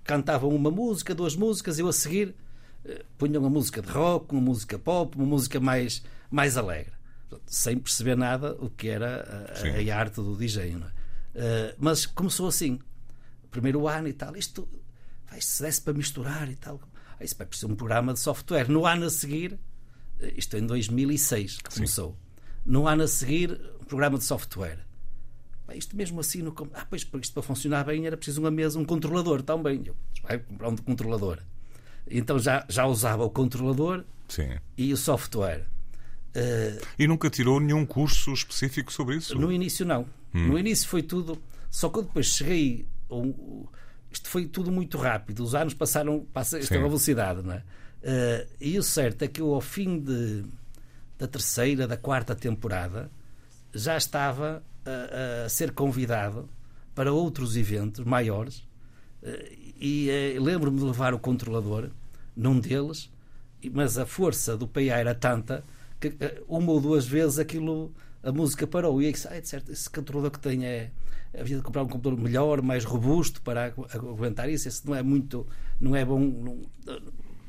cantavam 0.04 0.50
uma 0.50 0.70
música, 0.72 1.16
duas 1.16 1.36
músicas, 1.36 1.80
eu 1.80 1.88
a 1.88 1.94
seguir 1.94 2.36
eh, 2.84 3.04
punha 3.18 3.40
uma 3.40 3.50
música 3.50 3.82
de 3.82 3.90
rock, 3.90 4.34
uma 4.34 4.42
música 4.42 4.78
pop, 4.78 5.16
uma 5.16 5.26
música 5.26 5.60
mais, 5.60 6.04
mais 6.30 6.58
alegre. 6.58 6.94
Sem 7.46 7.78
perceber 7.80 8.18
nada 8.18 8.56
o 8.60 8.70
que 8.70 8.90
era 8.90 9.48
a- 9.52 9.56
Sim. 9.56 9.90
a, 9.90 9.98
arte 9.98 10.16
do 10.16 10.36
DJ. 10.36 10.76
É? 10.76 10.82
Eh, 11.36 11.76
mas 11.80 12.06
começou 12.06 12.48
assim. 12.48 12.80
Primeiro 13.50 13.88
ano 13.88 14.08
e 14.08 14.14
tal. 14.14 14.36
Isto 14.36 14.68
vai, 15.30 15.40
se 15.40 15.62
desse 15.64 15.82
para 15.82 15.94
misturar 15.94 16.50
e 16.50 16.56
tal. 16.56 16.82
Ah, 17.20 17.24
Isso 17.24 17.36
vai 17.38 17.48
precisar 17.48 17.72
um 17.72 17.76
programa 17.76 18.14
de 18.14 18.20
software. 18.20 18.68
No 18.70 18.86
ano 18.86 19.06
a 19.06 19.10
seguir, 19.10 19.58
eh, 20.20 20.34
isto 20.36 20.58
em 20.58 20.66
2006 20.66 21.58
que 21.62 21.70
começou. 21.74 22.18
No 22.66 22.88
ano 22.88 23.04
a 23.04 23.08
seguir, 23.08 23.60
um 23.82 23.86
programa 23.86 24.18
de 24.18 24.24
software. 24.24 24.80
Pá, 25.66 25.76
Isto 25.76 25.96
mesmo 25.96 26.20
assim, 26.20 26.42
no, 26.42 26.54
ah, 26.74 26.86
pois, 26.90 27.04
porque 27.04 27.26
isto 27.26 27.34
para 27.34 27.44
funcionar 27.44 27.84
bem 27.86 28.06
era 28.06 28.16
preciso 28.16 28.40
uma 28.42 28.52
mesa, 28.52 28.78
um 28.80 28.86
controlador 28.86 29.42
também. 29.42 29.82
Eu, 29.86 29.96
vai 30.24 30.38
comprar 30.40 30.70
um 30.70 30.76
controlador. 30.78 31.40
Então 32.10 32.38
já, 32.40 32.66
já 32.70 32.86
usava 32.86 33.24
o 33.24 33.30
controlador 33.30 34.04
Sim. 34.28 34.58
e 34.78 34.92
o 34.94 34.98
software. 34.98 35.66
Eh, 36.34 36.80
E 37.00 37.08
nunca 37.08 37.30
tirou 37.30 37.60
nenhum 37.60 37.86
curso 37.86 38.32
específico 38.34 38.92
sobre 38.92 39.18
isso? 39.18 39.38
no 39.38 39.52
início 39.52 39.86
não. 39.86 40.06
No 40.34 40.58
início 40.58 40.88
foi 40.88 41.04
tudo. 41.04 41.42
Só 41.70 41.90
que 41.90 42.00
eu 42.00 42.04
depois 42.04 42.28
cheguei. 42.28 42.86
um- 43.10 43.66
Isto 44.10 44.30
foi 44.30 44.46
tudo 44.46 44.72
muito 44.72 44.98
rápido. 44.98 45.42
Os 45.44 45.56
anos 45.56 45.74
passaram 45.74 46.26
passa 46.34 46.58
esta 46.60 46.76
Sim. 46.76 46.82
velocidade, 46.82 47.42
não 47.42 47.54
é? 47.54 47.64
Eh, 48.04 48.48
e 48.60 48.78
o 48.80 48.84
certo 48.84 49.24
é 49.24 49.28
que 49.28 49.42
eu, 49.42 49.54
ao 49.54 49.62
fim 49.62 50.00
de, 50.00 50.44
da 51.22 51.28
terceira, 51.28 51.88
da 51.88 51.96
quarta 51.96 52.34
temporada, 52.36 53.12
já 53.72 53.96
estava 53.96 54.64
a, 54.84 55.46
a 55.46 55.50
ser 55.50 55.72
convidado 55.72 56.50
para 56.96 57.14
outros 57.14 57.56
eventos 57.56 58.04
maiores. 58.04 58.68
Eh, 59.22 59.52
e 59.80 60.10
eh, 60.10 60.40
lembro-me 60.40 60.80
de 60.80 60.86
levar 60.86 61.14
o 61.14 61.20
controlador 61.20 61.92
num 62.36 62.60
deles, 62.60 63.08
mas 63.72 64.00
a 64.00 64.06
força 64.06 64.58
do 64.58 64.68
PA 64.68 64.82
era 64.82 65.14
tanta 65.14 65.64
que 66.00 66.16
eh, 66.20 66.42
uma 66.48 66.72
ou 66.72 66.82
duas 66.82 67.06
vezes 67.06 67.38
aquilo 67.38 67.94
a 68.24 68.32
música 68.32 68.66
parou 68.66 69.00
e 69.00 69.06
eu 69.06 69.12
disse, 69.12 69.28
ah, 69.28 69.40
de 69.40 69.48
certo, 69.48 69.72
esse 69.72 69.88
controlador 69.88 70.32
que 70.32 70.40
tem 70.40 70.66
é 70.66 70.90
havia 71.40 71.58
de 71.58 71.62
comprar 71.62 71.84
um 71.84 71.88
computador 71.88 72.20
melhor, 72.20 72.64
mais 72.64 72.84
robusto 72.84 73.42
para 73.44 73.66
agu- 73.66 73.88
aguentar 73.94 74.50
isso, 74.50 74.68
esse 74.68 74.86
não 74.88 74.96
é 74.96 75.04
muito 75.04 75.46
não 75.80 75.96
é 75.96 76.04
bom 76.04 76.20
não, 76.20 76.62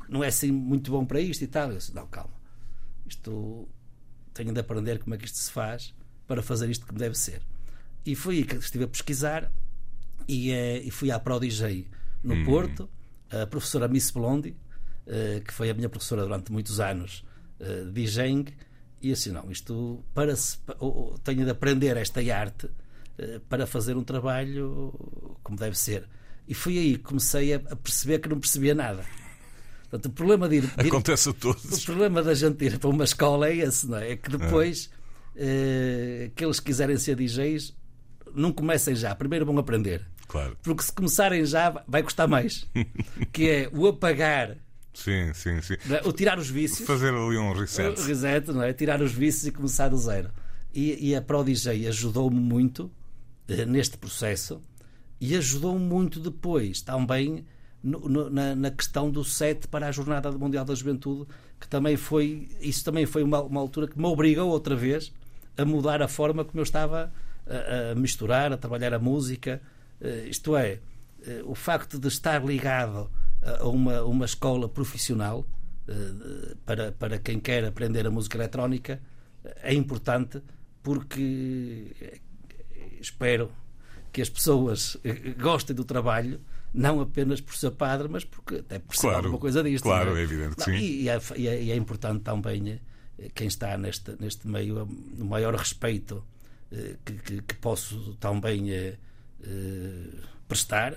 não 0.07 0.23
é 0.23 0.27
assim 0.27 0.51
muito 0.51 0.91
bom 0.91 1.03
para 1.05 1.19
isto 1.19 1.43
e 1.43 1.47
tal 1.47 1.71
eu 1.71 1.77
disse, 1.77 1.93
não, 1.93 2.05
calma 2.07 2.42
isto 3.05 3.67
tenho 4.33 4.53
de 4.53 4.59
aprender 4.59 4.99
como 4.99 5.15
é 5.15 5.17
que 5.17 5.25
isto 5.25 5.37
se 5.37 5.51
faz 5.51 5.93
para 6.27 6.41
fazer 6.41 6.69
isto 6.69 6.85
como 6.85 6.99
deve 6.99 7.15
ser 7.15 7.41
e 8.05 8.15
que 8.15 8.55
estive 8.55 8.83
a 8.83 8.87
pesquisar 8.87 9.51
e, 10.27 10.51
eh, 10.51 10.81
e 10.83 10.91
fui 10.91 11.11
à 11.11 11.19
Prodigy 11.19 11.87
no 12.23 12.45
Porto, 12.45 12.89
a 13.29 13.45
professora 13.47 13.87
Miss 13.87 14.11
Blondie, 14.11 14.55
eh, 15.05 15.41
que 15.45 15.53
foi 15.53 15.69
a 15.69 15.73
minha 15.73 15.89
professora 15.89 16.23
durante 16.23 16.51
muitos 16.51 16.79
anos 16.79 17.25
eh, 17.59 17.83
de 17.85 18.05
DJing, 18.05 18.45
e 19.01 19.11
assim, 19.11 19.31
não, 19.31 19.51
isto 19.51 20.03
para 20.13 20.35
se, 20.35 20.57
tenho 21.23 21.43
de 21.43 21.51
aprender 21.51 21.97
esta 21.97 22.21
arte 22.33 22.69
para 23.49 23.67
fazer 23.67 23.95
um 23.97 24.03
trabalho 24.03 25.37
como 25.43 25.57
deve 25.57 25.77
ser. 25.77 26.07
E 26.47 26.53
foi 26.53 26.77
aí 26.77 26.97
que 26.97 27.03
comecei 27.03 27.53
a 27.53 27.59
perceber 27.59 28.19
que 28.19 28.29
não 28.29 28.39
percebia 28.39 28.73
nada. 28.73 29.03
Portanto, 29.93 30.11
o 30.11 30.15
problema 30.15 30.49
de 30.49 30.55
ir, 30.55 30.61
de 30.61 30.85
ir- 30.85 30.87
Acontece 30.87 31.27
a 31.29 31.31
o 31.31 31.33
todos. 31.35 31.85
problema 31.85 32.23
da 32.23 32.33
gente 32.33 32.65
ir 32.65 32.79
para 32.79 32.89
uma 32.89 33.03
escola 33.03 33.47
é 33.47 33.57
esse, 33.57 33.87
não 33.87 33.97
é? 33.99 34.13
É 34.13 34.15
que 34.15 34.27
depois 34.31 34.89
eh, 35.35 36.31
que 36.35 36.43
eles 36.43 36.59
quiserem 36.59 36.97
ser 36.97 37.15
DJs 37.15 37.75
não 38.33 38.51
comecem 38.51 38.95
já, 38.95 39.13
primeiro 39.13 39.45
vão 39.45 39.57
aprender. 39.59 40.03
Claro. 40.27 40.57
Porque 40.63 40.81
se 40.81 40.91
começarem 40.91 41.45
já 41.45 41.83
vai 41.87 42.01
custar 42.01 42.27
mais. 42.27 42.65
que 43.31 43.47
é 43.49 43.69
o 43.71 43.85
apagar, 43.87 44.57
Sim, 44.95 45.31
sim, 45.35 45.61
sim. 45.61 45.75
é? 45.91 46.07
o 46.07 46.11
tirar 46.11 46.39
os 46.39 46.49
vícios, 46.49 46.87
Fazer 46.87 47.09
ali 47.13 47.37
um 47.37 47.49
o 47.49 47.53
reset. 47.53 47.99
reset, 48.01 48.47
não 48.51 48.63
é? 48.63 48.73
Tirar 48.73 48.99
os 49.01 49.11
vícios 49.11 49.45
e 49.45 49.51
começar 49.51 49.89
do 49.89 49.97
zero. 49.97 50.31
E, 50.73 51.09
e 51.09 51.15
a 51.15 51.21
Prodigy 51.21 51.85
ajudou-me 51.87 52.39
muito 52.39 52.91
eh, 53.47 53.63
neste 53.65 53.95
processo 53.97 54.59
e 55.21 55.35
ajudou-me 55.35 55.85
muito 55.85 56.19
depois 56.19 56.81
também 56.81 57.45
no- 57.83 58.29
na, 58.29 58.55
na 58.55 58.71
questão 58.71 59.11
do 59.11 59.23
set 59.23 59.67
para 59.67 59.87
a 59.87 59.91
Jornada 59.91 60.31
Mundial 60.31 60.63
da 60.65 60.73
Juventude, 60.73 61.27
que 61.59 61.67
também 61.67 61.97
foi, 61.97 62.49
isso 62.61 62.83
também 62.83 63.05
foi 63.05 63.23
uma, 63.23 63.41
uma 63.41 63.59
altura 63.59 63.87
que 63.87 63.97
me 63.99 64.05
obrigou 64.05 64.49
outra 64.49 64.75
vez 64.75 65.11
a 65.57 65.65
mudar 65.65 66.01
a 66.01 66.07
forma 66.07 66.43
como 66.45 66.59
eu 66.59 66.63
estava 66.63 67.11
a, 67.45 67.91
a 67.91 67.95
misturar, 67.95 68.51
a 68.53 68.57
trabalhar 68.57 68.93
a 68.93 68.99
música. 68.99 69.61
Eh, 70.01 70.27
isto 70.29 70.55
é, 70.55 70.79
eh, 71.25 71.41
o 71.45 71.53
facto 71.55 71.99
de 71.99 72.07
estar 72.07 72.43
ligado 72.43 73.09
a 73.59 73.67
uma, 73.67 74.01
uma 74.03 74.25
escola 74.25 74.67
profissional 74.69 75.45
eh, 75.87 76.55
para, 76.65 76.91
para 76.93 77.17
quem 77.19 77.39
quer 77.39 77.65
aprender 77.65 78.07
a 78.07 78.11
música 78.11 78.37
eletrónica 78.37 79.01
é 79.61 79.73
importante 79.73 80.41
porque 80.81 81.93
espero 82.99 83.51
que 84.11 84.21
as 84.21 84.29
pessoas 84.29 84.97
gostem 85.39 85.75
do 85.75 85.83
trabalho 85.83 86.39
não 86.73 86.99
apenas 87.01 87.39
por 87.39 87.55
ser 87.55 87.71
padre, 87.71 88.07
mas 88.09 88.23
porque 88.25 88.55
até 88.55 88.79
por 88.79 88.95
ser 88.95 89.01
Claro, 89.01 89.17
alguma 89.17 89.37
coisa 89.39 89.61
disto. 89.63 89.83
claro, 89.83 90.11
não 90.11 90.17
é 90.17 90.21
evidente 90.23 90.55
que 90.55 90.59
Não, 90.59 90.65
sim. 90.77 90.83
E, 90.83 91.07
é, 91.09 91.19
e 91.37 91.47
é- 91.47 91.63
e 91.63 91.71
é 91.71 91.75
importante 91.75 92.21
também 92.23 92.79
eh, 93.19 93.29
quem 93.35 93.47
está 93.47 93.77
neste, 93.77 94.15
neste 94.19 94.47
meio, 94.47 94.79
eh, 94.81 94.85
no 95.17 95.25
maior 95.25 95.53
respeito 95.55 96.23
eh, 96.71 96.95
que, 97.05 97.13
que- 97.13 97.41
que 97.43 97.53
posso 97.55 98.15
também 98.19 98.71
prestar 100.47 100.95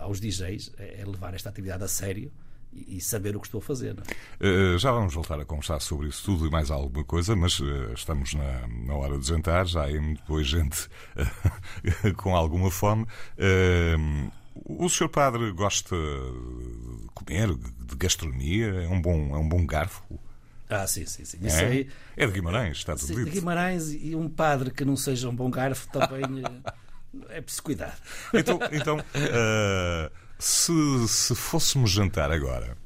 aos 0.00 0.18
DJs, 0.20 0.72
é 0.78 1.02
é 1.02 1.04
levar 1.04 1.34
esta 1.34 1.48
atividade 1.50 1.84
a 1.84 1.88
sério 1.88 2.32
e, 2.72 2.96
saber 3.02 3.36
o 3.36 3.40
que 3.40 3.46
estou 3.46 3.58
a 3.58 3.62
fazer. 3.62 3.94
é? 4.40 4.78
Já 4.78 4.90
vamos 4.92 5.12
voltar 5.12 5.38
a 5.38 5.44
conversar 5.44 5.78
sobre 5.80 6.08
isso 6.08 6.24
tudo 6.24 6.46
e 6.46 6.50
mais 6.50 6.70
alguma 6.70 7.04
coisa, 7.04 7.36
mas 7.36 7.60
estamos 7.94 8.32
na, 8.32 8.66
na 8.66 8.94
hora 8.94 9.18
de 9.18 9.26
jantar, 9.26 9.66
já 9.66 9.86
muito 10.00 10.22
boa 10.24 10.42
gente 10.42 10.88
com 12.16 12.34
alguma 12.34 12.70
fome. 12.70 13.06
Uh, 14.54 14.84
o 14.84 14.88
senhor 14.90 15.08
padre 15.08 15.50
gosta 15.52 15.96
de 15.96 17.08
comer, 17.14 17.54
de 17.54 17.96
gastronomia? 17.96 18.66
É 18.84 18.88
um 18.88 19.00
bom, 19.00 19.34
é 19.34 19.38
um 19.38 19.48
bom 19.48 19.64
garfo? 19.66 20.02
Ah, 20.68 20.86
sim, 20.86 21.04
sim, 21.04 21.24
sim. 21.24 21.38
Isso 21.42 21.56
É? 21.58 21.66
aí. 21.66 21.88
É 22.16 22.26
de 22.26 22.32
Guimarães, 22.32 22.78
está 22.78 22.94
tudo 22.94 23.06
Sim, 23.08 23.14
de 23.16 23.24
dito. 23.24 23.34
Guimarães 23.34 23.92
e 23.92 24.14
um 24.16 24.28
padre 24.28 24.70
que 24.70 24.84
não 24.84 24.96
seja 24.96 25.28
um 25.28 25.34
bom 25.36 25.50
garfo 25.50 25.86
também 25.88 26.22
eh, 27.28 27.36
é 27.36 27.40
preciso 27.42 27.62
cuidar. 27.62 27.98
Então, 28.32 28.58
então 28.72 28.96
uh, 28.98 30.10
se, 30.38 30.72
se 31.08 31.34
fôssemos 31.34 31.90
jantar 31.90 32.30
agora, 32.32 32.76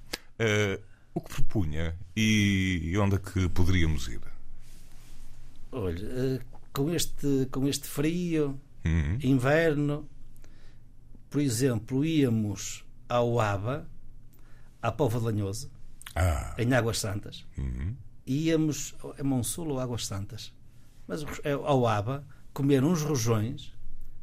uh, 0.40 0.82
o 1.14 1.20
que 1.20 1.30
propunha 1.34 1.96
e 2.16 2.92
onde 2.98 3.14
é 3.16 3.18
que 3.18 3.48
poderíamos 3.50 4.08
ir? 4.08 4.20
Olha, 5.72 6.04
eh, 6.04 6.40
com 6.72 6.90
este, 6.92 7.46
com 7.50 7.66
este 7.68 7.86
frio, 7.86 8.60
Uhum. 8.84 9.18
inverno, 9.22 10.08
por 11.30 11.40
exemplo, 11.40 12.04
íamos 12.04 12.84
ao 13.08 13.40
Aba, 13.40 13.86
à 14.82 14.90
Pova 14.92 15.18
de 15.18 15.24
Lanhoso, 15.26 15.70
Ah, 16.14 16.54
em 16.58 16.72
Águas 16.74 16.98
Santas. 16.98 17.44
uhum. 17.58 17.94
Íamos 18.26 18.94
é 19.18 19.22
Monsul 19.22 19.68
ou 19.68 19.78
Águas 19.80 20.06
Santas, 20.06 20.52
mas 21.06 21.24
é 21.44 21.52
ao 21.52 21.86
Aba 21.86 22.24
comer 22.52 22.82
uns 22.82 23.02
rojões 23.02 23.72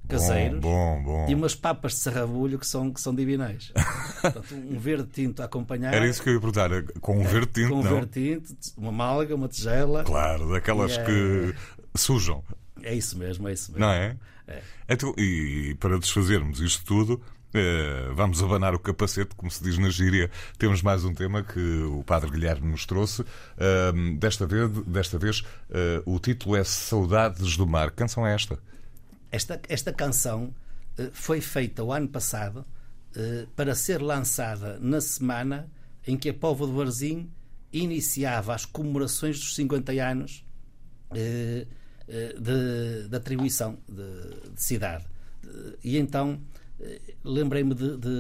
caseiros 0.09 0.59
Bom, 0.59 1.01
bom. 1.01 1.29
e 1.29 1.33
umas 1.35 1.55
papas 1.55 1.93
de 1.93 1.99
sarrabulho 1.99 2.59
que 2.59 2.67
são, 2.67 2.91
que 2.91 2.99
são 2.99 3.15
divinais. 3.15 3.71
Portanto, 4.21 4.53
um 4.55 4.77
verde 4.77 5.07
tinto 5.09 5.41
a 5.41 5.45
acompanhar. 5.45 5.93
Era 5.93 6.05
isso 6.07 6.21
que 6.21 6.27
eu 6.29 6.33
ia 6.33 6.39
perguntar. 6.41 6.69
Com 6.99 7.19
um 7.19 7.23
verde 7.23 7.47
tinto, 7.53 7.69
com 7.69 7.79
um 7.79 7.83
não? 7.83 7.89
verde 7.91 8.11
tinto, 8.41 8.53
uma 8.75 8.91
malga, 8.91 9.33
uma 9.35 9.47
tigela. 9.47 10.03
Claro, 10.03 10.51
daquelas 10.51 10.91
E 10.97 10.99
é- 10.99 11.05
que 11.05 11.55
sujam, 11.95 12.43
É 12.81 12.93
isso 12.93 13.17
mesmo, 13.17 13.47
é 13.47 13.53
isso 13.53 13.71
mesmo. 13.71 13.85
não 13.85 13.93
é? 13.93 14.17
Então, 14.87 15.13
e 15.17 15.75
para 15.79 15.97
desfazermos 15.97 16.59
isto 16.59 16.83
tudo, 16.85 17.21
eh, 17.53 18.11
vamos 18.15 18.41
abanar 18.41 18.73
o 18.73 18.79
capacete, 18.79 19.35
como 19.35 19.51
se 19.51 19.63
diz 19.63 19.77
na 19.77 19.89
gíria. 19.89 20.31
Temos 20.57 20.81
mais 20.81 21.05
um 21.05 21.13
tema 21.13 21.43
que 21.43 21.83
o 21.83 22.03
Padre 22.03 22.31
Guilherme 22.31 22.71
nos 22.71 22.85
trouxe. 22.85 23.23
Desta 24.17 24.47
vez, 24.47 24.71
desta 24.87 25.19
vez 25.19 25.43
eh, 25.69 26.01
o 26.05 26.19
título 26.19 26.55
é 26.55 26.63
Saudades 26.63 27.55
do 27.55 27.67
Mar. 27.67 27.91
Que 27.91 27.97
canção 27.97 28.25
é 28.25 28.33
esta? 28.33 28.57
Esta, 29.31 29.61
esta 29.69 29.93
canção 29.93 30.53
eh, 30.97 31.11
foi 31.13 31.41
feita 31.41 31.83
o 31.83 31.93
ano 31.93 32.07
passado 32.07 32.65
para 33.55 33.75
ser 33.75 34.01
lançada 34.01 34.79
na 34.81 34.99
semana 34.99 35.69
em 36.07 36.17
que 36.17 36.29
a 36.29 36.33
Povo 36.33 36.65
de 36.65 36.73
Varzim 36.73 37.29
iniciava 37.71 38.55
as 38.55 38.65
comemorações 38.65 39.39
dos 39.39 39.53
50 39.53 39.91
anos 39.91 40.43
de, 42.07 43.07
de 43.09 43.15
atribuição 43.15 43.77
de, 43.87 44.51
de 44.53 44.61
cidade. 44.61 45.05
Eh, 45.45 45.77
E 45.83 45.97
então 45.97 46.39
eh, 46.79 46.99
lembrei-me 47.23 47.73
de, 47.75 47.97
de 47.97 48.11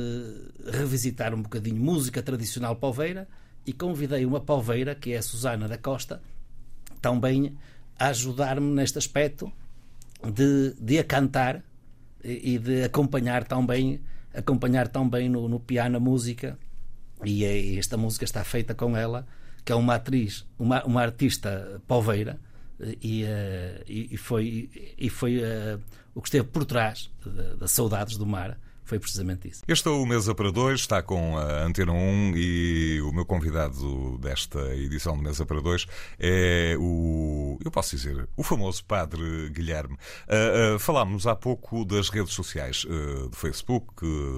revisitar 0.71 1.33
um 1.33 1.41
bocadinho 1.41 1.81
música 1.83 2.21
tradicional 2.23 2.75
poveira 2.75 3.27
e 3.65 3.73
convidei 3.73 4.25
uma 4.25 4.39
poveira, 4.41 4.93
que 4.95 5.13
é 5.13 5.17
a 5.17 5.21
Susana 5.21 5.67
da 5.67 5.77
Costa, 5.77 6.21
também 7.01 7.57
a 7.99 8.07
ajudar-me 8.07 8.73
neste 8.73 8.97
aspecto 8.97 9.51
de, 10.33 10.73
de 10.79 10.99
a 10.99 11.03
cantar 11.03 11.63
e 12.23 12.57
de 12.57 12.83
acompanhar 12.83 13.43
também 13.43 14.01
acompanhar 14.33 14.87
também 14.87 15.29
no, 15.29 15.47
no 15.47 15.59
piano 15.59 15.97
a 15.97 15.99
música 15.99 16.57
e, 17.23 17.43
é- 17.45 17.59
e 17.61 17.77
esta 17.77 17.97
música 17.97 18.23
está 18.25 18.43
feita 18.43 18.73
com 18.73 18.95
ela 18.97 19.27
que 19.65 19.71
é 19.71 19.75
uma 19.75 19.95
atriz 19.95 20.45
uma, 20.57 20.83
uma 20.85 21.01
artista 21.01 21.81
poveira 21.87 22.39
e, 23.01 23.23
eh, 23.23 23.83
e, 23.87 24.09
e 24.15 24.17
foi 24.17 24.69
e 24.97 25.09
foi 25.09 25.39
eh, 25.41 25.77
o 26.15 26.21
que 26.21 26.27
esteve 26.27 26.47
por 26.47 26.65
trás 26.65 27.09
da- 27.25 27.55
das 27.55 27.71
saudades 27.71 28.17
do 28.17 28.25
mar 28.25 28.57
foi 28.85 28.99
precisamente 28.99 29.47
isso 29.47 29.61
Este 29.67 29.87
é 29.87 29.91
o 29.91 30.05
Mesa 30.05 30.35
para 30.35 30.51
Dois, 30.51 30.81
está 30.81 31.01
com 31.01 31.37
a 31.37 31.63
Antena 31.63 31.91
1 31.91 32.33
e 32.35 33.01
o 33.01 33.11
meu 33.11 33.25
convidado 33.25 34.17
desta 34.19 34.75
edição 34.75 35.15
de 35.15 35.23
Mesa 35.23 35.45
para 35.45 35.61
Dois 35.61 35.85
é 36.19 36.75
o, 36.79 37.57
eu 37.63 37.71
posso 37.71 37.95
dizer, 37.95 38.27
o 38.35 38.43
famoso 38.43 38.83
Padre 38.85 39.49
Guilherme. 39.49 39.97
Ah, 40.27 40.75
ah, 40.75 40.79
falámos 40.79 41.27
há 41.27 41.35
pouco 41.35 41.85
das 41.85 42.09
redes 42.09 42.33
sociais, 42.33 42.85
ah, 42.89 43.27
do 43.29 43.35
Facebook, 43.35 43.93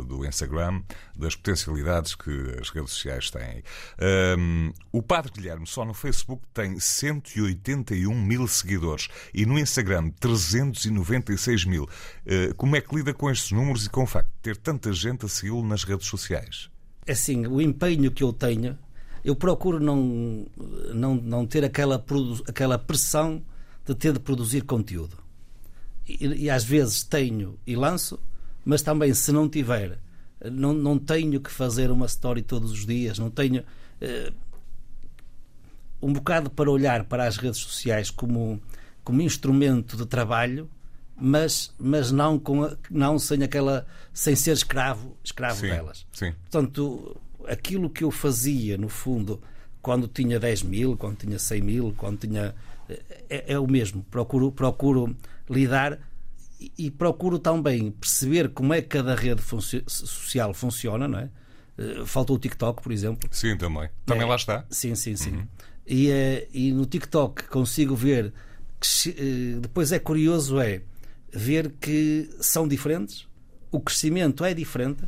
do 0.07 0.25
Instagram, 0.25 0.81
das 1.15 1.35
potencialidades 1.35 2.15
que 2.15 2.31
as 2.59 2.69
redes 2.69 2.91
sociais 2.91 3.29
têm. 3.29 3.63
O 4.91 5.01
Padre 5.01 5.31
Guilherme 5.33 5.67
só 5.67 5.85
no 5.85 5.93
Facebook 5.93 6.43
tem 6.53 6.79
181 6.79 8.13
mil 8.21 8.47
seguidores 8.47 9.07
e 9.33 9.45
no 9.45 9.57
Instagram 9.57 10.09
396 10.19 11.65
mil. 11.65 11.87
Como 12.57 12.75
é 12.75 12.81
que 12.81 12.95
lida 12.95 13.13
com 13.13 13.29
estes 13.29 13.51
números 13.51 13.85
e 13.85 13.89
com 13.89 14.03
o 14.03 14.07
facto 14.07 14.34
ter 14.45 14.57
tanta 14.57 14.93
gente 14.93 15.25
a 15.25 15.27
segui-lo 15.27 15.65
nas 15.65 15.83
redes 15.83 16.07
sociais? 16.07 16.69
assim, 17.07 17.45
o 17.45 17.61
empenho 17.61 18.11
que 18.11 18.23
eu 18.23 18.33
tenho, 18.33 18.77
eu 19.23 19.35
procuro 19.35 19.79
não, 19.79 20.45
não, 20.93 21.15
não 21.15 21.45
ter 21.45 21.63
aquela, 21.63 22.03
aquela 22.47 22.77
pressão 22.77 23.41
de 23.85 23.93
ter 23.93 24.13
de 24.13 24.19
produzir 24.19 24.61
conteúdo. 24.61 25.17
E, 26.07 26.25
e 26.25 26.49
às 26.49 26.63
vezes 26.63 27.03
tenho 27.03 27.59
e 27.65 27.75
lanço, 27.75 28.19
mas 28.63 28.81
também 28.81 29.13
se 29.13 29.31
não 29.31 29.47
tiver, 29.47 29.99
não, 30.51 30.73
não 30.73 30.97
tenho 30.97 31.39
que 31.39 31.51
fazer 31.51 31.91
uma 31.91 32.05
story 32.05 32.41
todos 32.41 32.71
os 32.71 32.85
dias, 32.85 33.19
não 33.19 33.29
tenho. 33.29 33.63
eh, 34.01 34.31
um 36.01 36.13
bocado 36.13 36.49
para 36.49 36.69
olhar 36.69 37.05
para 37.05 37.25
as 37.25 37.37
redes 37.37 37.59
sociais 37.59 38.11
como, 38.11 38.61
como 39.03 39.21
instrumento 39.21 39.97
de 39.97 40.05
trabalho, 40.05 40.69
mas, 41.17 41.73
mas 41.79 42.11
não, 42.11 42.37
com, 42.39 42.63
a- 42.63 42.75
não 42.89 43.17
sem 43.19 43.43
aquela 43.43 43.85
sem 44.13 44.35
ser 44.35 44.51
escravo, 44.51 45.17
escravo 45.23 45.59
Sim, 45.59 45.67
delas. 45.67 46.05
sim. 46.11 46.31
Portanto, 46.49 47.15
aquilo 47.47 47.89
que 47.89 48.03
eu 48.03 48.11
fazia, 48.11 48.77
no 48.77 48.89
fundo, 48.89 49.41
quando 49.81 50.07
tinha 50.07 50.39
10 50.39 50.63
mil, 50.63 50.95
quando 50.97 51.17
tinha 51.17 51.37
100 51.39 51.61
mil, 51.61 51.93
quando 51.97 52.19
tinha. 52.19 52.55
É, 53.29 53.53
é 53.53 53.59
o 53.59 53.67
mesmo. 53.67 54.03
Procuro, 54.11 54.51
procuro 54.51 55.15
lidar 55.49 55.99
e, 56.59 56.71
e 56.77 56.91
procuro 56.91 57.39
também 57.39 57.91
perceber 57.91 58.49
como 58.49 58.73
é 58.73 58.81
que 58.81 58.87
cada 58.89 59.15
rede 59.15 59.41
funcio- 59.41 59.83
social 59.87 60.53
funciona, 60.53 61.07
não 61.07 61.19
é? 61.19 61.29
Eh, 61.77 62.03
Faltou 62.05 62.35
o 62.35 62.39
TikTok, 62.39 62.81
por 62.83 62.91
exemplo. 62.91 63.27
Sim, 63.31 63.57
também. 63.57 63.89
Também 64.05 64.23
É. 64.23 64.29
lá 64.29 64.35
está. 64.35 64.65
Sim, 64.69 64.93
sim, 64.95 65.15
sim. 65.15 65.47
E, 65.85 66.09
eh, 66.09 66.47
e 66.53 66.71
no 66.71 66.85
TikTok 66.85 67.47
consigo 67.47 67.95
ver 67.95 68.31
que 68.79 69.09
eh, 69.09 69.59
depois 69.59 69.91
é 69.91 69.97
curioso 69.99 70.59
é 70.59 70.81
ver 71.35 71.71
que 71.81 72.29
são 72.39 72.67
diferentes, 72.67 73.27
o 73.71 73.79
crescimento 73.79 74.43
é 74.45 74.53
diferente 74.53 75.03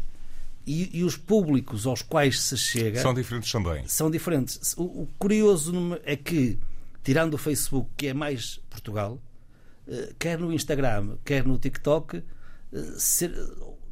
e, 0.65 0.99
e 0.99 1.03
os 1.03 1.15
públicos 1.15 1.87
aos 1.87 2.01
quais 2.01 2.41
se 2.41 2.57
chega 2.57 3.01
São 3.01 3.13
diferentes 3.13 3.49
também. 3.51 3.87
são 3.87 4.11
diferentes. 4.11 4.73
O, 4.77 4.83
o 4.83 5.07
curioso 5.17 5.73
é 6.03 6.15
que, 6.17 6.59
tirando 7.03 7.35
o 7.35 7.37
Facebook, 7.37 7.89
que 7.95 8.07
é 8.07 8.13
mais 8.13 8.59
Portugal, 8.69 9.21
eh, 9.87 10.13
quer 10.19 10.37
no 10.37 10.51
Instagram, 10.51 11.15
quer 11.23 11.45
no 11.45 11.57
TikTok, 11.57 12.17
eh, 12.17 12.23
ser- 12.97 13.33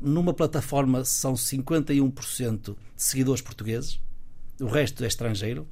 numa 0.02 0.34
plataforma 0.34 1.06
são 1.06 1.38
51% 1.38 2.76
de 2.96 3.04
seguidores 3.04 3.42
portugueses, 3.42 4.00
o 4.60 4.66
resto 4.68 5.04
é 5.04 5.08
estrangeiro, 5.08 5.66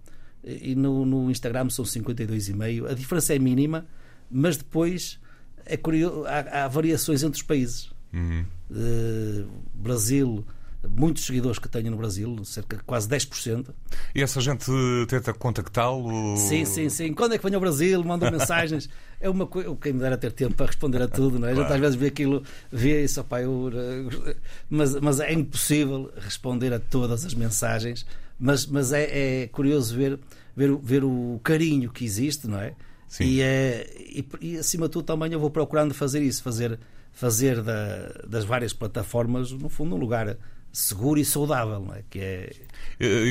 eh, 0.46 0.58
e 0.62 0.76
no, 0.76 1.06
no 1.06 1.30
Instagram 1.30 1.70
são 1.70 1.84
52,5%. 1.84 2.90
A 2.90 2.94
diferença 2.94 3.36
é 3.36 3.40
mínima, 3.40 3.86
mas 4.32 4.56
depois 4.56 5.20
é 5.66 5.78
curioso, 5.78 6.26
há, 6.26 6.64
há 6.64 6.68
variações 6.68 7.24
entre 7.24 7.38
os 7.38 7.44
países. 7.44 7.92
Eh, 8.14 9.44
Brasil, 9.74 10.46
muitos 10.88 11.26
seguidores 11.26 11.60
que 11.60 11.68
tenho 11.68 11.92
no 11.92 11.98
Brasil, 11.98 12.44
cerca 12.46 12.78
de 12.78 12.84
quase 12.84 13.08
10%. 13.08 13.68
E 14.14 14.22
essa 14.22 14.40
gente 14.40 14.66
tenta 15.08 15.34
contactá-lo? 15.34 16.38
Sim, 16.38 16.66
sim, 16.66 16.90
sim. 16.90 17.14
Quando 17.14 17.34
é 17.34 17.38
que 17.38 17.44
vem 17.44 17.54
ao 17.54 17.62
Brasil? 17.62 18.04
Mandam 18.04 18.32
mensagens. 18.32 18.90
É 19.20 19.30
uma 19.30 19.48
coisa. 19.48 19.76
Quem 19.82 19.94
me 19.94 20.00
dera 20.00 20.18
ter 20.18 20.32
tempo 20.32 20.56
para 20.56 20.68
responder 20.68 21.02
a 21.02 21.08
tudo, 21.08 21.40
não 21.40 21.48
é? 21.48 21.52
A 21.52 21.56
gente 21.56 21.72
às 21.72 21.80
vezes 21.80 21.96
vê 21.96 22.08
aquilo, 22.08 22.44
vê 22.72 23.04
isso, 23.04 23.22
opá, 23.22 23.42
eu, 23.42 23.72
eh, 23.74 24.36
mas, 24.70 24.96
mas 24.96 25.20
é 25.20 25.34
impossível 25.34 26.12
responder 26.18 26.74
a 26.74 26.80
todas 26.80 27.26
as 27.26 27.34
mensagens. 27.34 28.06
Mas, 28.40 28.66
mas 28.66 28.92
é, 28.92 29.44
é 29.44 29.48
curioso 29.48 29.96
ver, 29.96 30.20
ver, 30.56 30.76
ver 30.78 31.04
o 31.04 31.40
carinho 31.44 31.92
que 31.92 32.04
existe, 32.04 32.48
não 32.48 32.60
é? 32.60 32.74
Sim. 33.14 33.26
E, 33.26 33.42
é 33.44 33.88
e, 34.00 34.26
e 34.42 34.58
acima 34.58 34.88
de 34.88 34.94
tudo 34.94 35.06
também 35.06 35.32
eu 35.32 35.40
vou 35.40 35.52
procurando 35.52 35.94
fazer 35.94 36.24
isso, 36.24 36.42
fazer, 36.42 36.80
fazer 37.12 37.62
da- 37.62 38.12
das 38.28 38.44
várias 38.44 38.74
plataformas, 38.74 39.52
no 39.52 39.70
fundo, 39.70 39.96
um 39.96 40.00
lugar 40.00 40.36
seguro 40.72 41.20
e 41.20 41.24
saudável, 41.26 41.88
é? 41.94 42.02
Que 42.10 42.20
é 42.20 42.50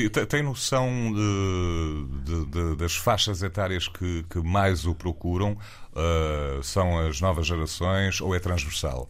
te- 0.09 0.25
Tem 0.25 0.41
noção 0.41 0.87
de- 1.13 2.23
de- 2.23 2.45
de- 2.45 2.75
das 2.77 2.95
faixas 2.95 3.43
etárias 3.43 3.89
que, 3.89 4.23
que 4.29 4.39
mais 4.39 4.85
o 4.85 4.95
procuram? 4.95 5.57
Eh, 5.93 6.59
são 6.63 6.97
as 7.05 7.19
novas 7.19 7.45
gerações 7.45 8.21
ou 8.21 8.33
é 8.33 8.39
transversal? 8.39 9.09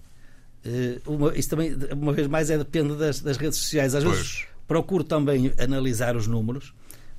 Eh, 0.65 0.99
uma, 1.05 1.37
isso 1.37 1.49
também, 1.51 1.75
uma 1.91 2.13
vez 2.13 2.27
mais, 2.27 2.49
é 2.49 2.57
depende 2.57 2.95
das, 2.95 3.19
das 3.19 3.37
redes 3.37 3.59
sociais. 3.59 3.93
Às 3.93 4.03
Pois. 4.03 4.17
vezes 4.17 4.45
procuro 4.67 5.03
também 5.03 5.53
analisar 5.59 6.15
os 6.15 6.25
números. 6.25 6.73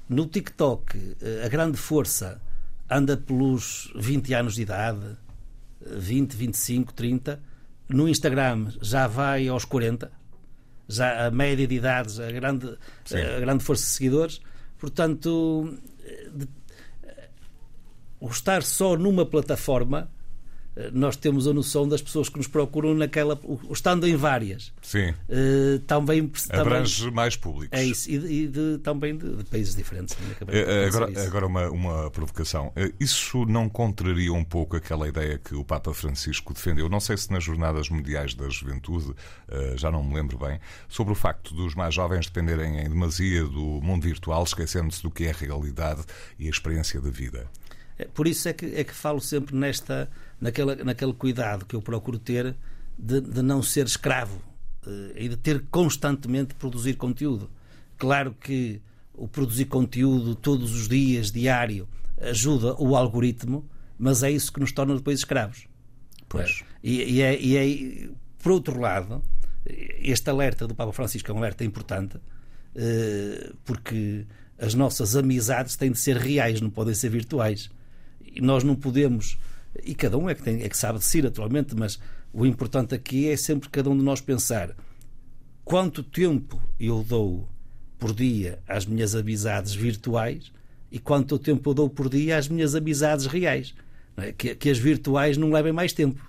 No 0.08 0.26
TikTok, 0.26 1.16
eh, 1.22 1.42
a 1.44 1.48
grande 1.48 1.76
força 1.76 2.40
anda 2.96 3.16
pelos 3.16 3.90
20 3.96 4.34
anos 4.34 4.54
de 4.54 4.62
idade, 4.62 5.16
eh, 5.84 5.96
20, 5.96 6.34
25, 6.34 6.92
30. 6.92 7.40
No 7.88 8.08
Instagram 8.08 8.72
já 8.80 9.06
vai 9.06 9.48
aos 9.48 9.64
40. 9.64 10.10
Já 10.88 11.26
a 11.26 11.30
média 11.30 11.66
de 11.66 11.74
idades, 11.74 12.20
a 12.20 12.30
grande, 12.30 12.76
Sim. 13.04 13.18
a 13.20 13.40
grande 13.40 13.64
força 13.64 13.84
de 13.84 13.90
seguidores. 13.90 14.40
Portanto, 14.78 15.78
de- 16.34 16.48
o 18.20 18.28
estar 18.28 18.62
só 18.62 18.96
numa 18.96 19.24
plataforma 19.26 20.10
nós 20.92 21.16
temos 21.16 21.46
a 21.46 21.52
noção 21.52 21.86
das 21.88 22.02
pessoas 22.02 22.28
que 22.28 22.36
nos 22.36 22.46
procuram 22.48 22.94
naquela. 22.94 23.40
Estando 23.70 24.06
em 24.06 24.16
várias. 24.16 24.72
Sim. 24.82 25.14
eh, 25.28 25.80
também, 25.86 26.26
também 26.28 26.60
Abrange 26.60 27.10
mais 27.10 27.36
públicos. 27.36 27.78
é 27.78 27.84
isso. 27.84 28.10
E, 28.10 28.14
e 28.42 28.48
de- 28.48 28.78
também 28.78 29.16
de, 29.16 29.36
de 29.36 29.44
países 29.44 29.74
diferentes. 29.74 30.14
também 30.38 30.56
Eh, 30.56 30.60
eh, 30.60 30.84
pensar 30.86 31.02
Agora, 31.04 31.26
agora 31.26 31.46
uma, 31.46 31.70
uma 31.70 32.10
provocação. 32.10 32.72
Eh, 32.76 32.92
Isso 32.98 33.44
não 33.46 33.68
contraria 33.68 34.32
um 34.32 34.44
pouco 34.44 34.76
aquela 34.76 35.08
ideia 35.08 35.38
que 35.38 35.54
o 35.54 35.64
Papa 35.64 35.92
Francisco 35.94 36.52
defendeu, 36.52 36.88
não 36.88 37.00
sei 37.00 37.16
se 37.16 37.30
nas 37.30 37.44
Jornadas 37.44 37.88
Mundiais 37.88 38.34
da 38.34 38.48
Juventude, 38.48 39.12
eh, 39.48 39.74
já 39.76 39.90
não 39.90 40.02
me 40.02 40.14
lembro 40.14 40.38
bem, 40.38 40.58
sobre 40.88 41.12
o 41.12 41.16
facto 41.16 41.54
dos 41.54 41.74
mais 41.74 41.94
jovens 41.94 42.26
dependerem 42.26 42.80
em 42.80 42.88
demasia 42.88 43.44
do 43.44 43.80
mundo 43.82 44.02
virtual, 44.04 44.42
esquecendo-se 44.44 45.02
do 45.02 45.10
que 45.10 45.24
é 45.24 45.30
a 45.30 45.34
realidade 45.34 46.02
e 46.38 46.46
a 46.46 46.50
experiência 46.50 47.00
da 47.00 47.10
vida. 47.10 47.46
É, 47.98 48.04
Por 48.04 48.26
isso 48.26 48.48
é 48.48 48.52
que, 48.52 48.66
é 48.66 48.84
que 48.84 48.94
falo 48.94 49.20
sempre 49.20 49.54
nesta, 49.56 50.10
naquela, 50.40 50.74
naquele 50.76 51.12
cuidado 51.12 51.64
que 51.64 51.74
eu 51.76 51.82
procuro 51.82 52.18
ter 52.18 52.54
de, 52.98 53.20
de 53.20 53.42
não 53.42 53.62
ser 53.62 53.86
escravo 53.86 54.40
eh, 54.86 55.24
e 55.24 55.28
de 55.28 55.36
ter 55.36 55.64
constantemente 55.70 56.54
produzir 56.54 56.94
conteúdo. 56.94 57.50
Claro 57.96 58.34
que 58.38 58.80
o 59.12 59.28
produzir 59.28 59.66
conteúdo 59.66 60.34
todos 60.34 60.74
os 60.74 60.88
dias, 60.88 61.30
diário, 61.30 61.88
ajuda 62.20 62.74
o 62.80 62.96
algoritmo, 62.96 63.68
mas 63.98 64.22
é 64.22 64.30
isso 64.30 64.52
que 64.52 64.60
nos 64.60 64.72
torna 64.72 64.94
depois 64.94 65.20
escravos. 65.20 65.66
Pois. 66.28 66.64
E, 66.82 67.14
e 67.14 67.22
é, 67.22 67.40
e 67.40 67.56
é, 67.56 68.08
por 68.42 68.52
outro 68.52 68.78
lado, 68.80 69.22
este 69.64 70.28
alerta 70.28 70.66
do 70.66 70.74
Papa 70.74 70.92
Francisco 70.92 71.30
é 71.30 71.34
um 71.34 71.38
alerta 71.38 71.64
importante, 71.64 72.18
eh, 72.74 73.52
porque 73.64 74.26
as 74.58 74.74
nossas 74.74 75.16
amizades 75.16 75.76
têm 75.76 75.92
de 75.92 75.98
ser 75.98 76.16
reais, 76.16 76.60
não 76.60 76.70
podem 76.70 76.94
ser 76.94 77.08
virtuais. 77.08 77.70
Nós 78.40 78.64
não 78.64 78.74
podemos, 78.74 79.38
e 79.82 79.94
cada 79.94 80.16
um 80.18 80.28
é 80.28 80.34
que, 80.34 80.42
tem, 80.42 80.62
é 80.62 80.68
que 80.68 80.76
sabe 80.76 80.98
de 80.98 81.04
si, 81.04 81.22
naturalmente, 81.22 81.74
mas 81.74 81.98
o 82.32 82.44
importante 82.44 82.94
aqui 82.94 83.28
é 83.28 83.36
sempre 83.36 83.68
cada 83.68 83.88
um 83.90 83.96
de 83.96 84.02
nós 84.02 84.20
pensar 84.20 84.74
quanto 85.64 86.02
tempo 86.02 86.60
eu 86.78 87.02
dou 87.02 87.48
por 87.98 88.14
dia 88.14 88.58
às 88.68 88.84
minhas 88.84 89.14
amizades 89.14 89.74
virtuais 89.74 90.52
e 90.90 90.98
quanto 90.98 91.38
tempo 91.38 91.70
eu 91.70 91.74
dou 91.74 91.88
por 91.88 92.08
dia 92.08 92.36
às 92.36 92.48
minhas 92.48 92.74
amizades 92.74 93.26
reais. 93.26 93.74
É? 94.16 94.32
Que, 94.32 94.54
que, 94.54 94.70
as 94.70 94.78
virtuais 94.78 95.36
não 95.36 95.50
levem 95.50 95.72
mais 95.72 95.92
tempo 95.92 96.20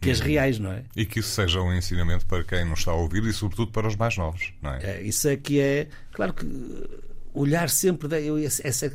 que 0.00 0.10
as 0.10 0.20
reais, 0.20 0.58
não 0.58 0.70
é? 0.70 0.84
E 0.94 1.04
que 1.06 1.20
isso 1.20 1.30
seja 1.30 1.60
um 1.60 1.72
ensinamento 1.72 2.26
para 2.26 2.44
quem 2.44 2.64
nos 2.64 2.80
está 2.80 2.92
a 2.92 2.94
ouvir 2.94 3.24
e, 3.24 3.32
sobretudo, 3.32 3.72
para 3.72 3.88
os 3.88 3.96
mais 3.96 4.16
novos, 4.16 4.52
não 4.62 4.74
é? 4.74 4.98
é 4.98 5.02
isso 5.02 5.26
é 5.28 5.36
que 5.36 5.60
é. 5.60 5.88
Claro 6.12 6.34
que 6.34 6.46
olhar 7.32 7.70
sempre. 7.70 8.26
Eu, 8.26 8.38
essa, 8.38 8.86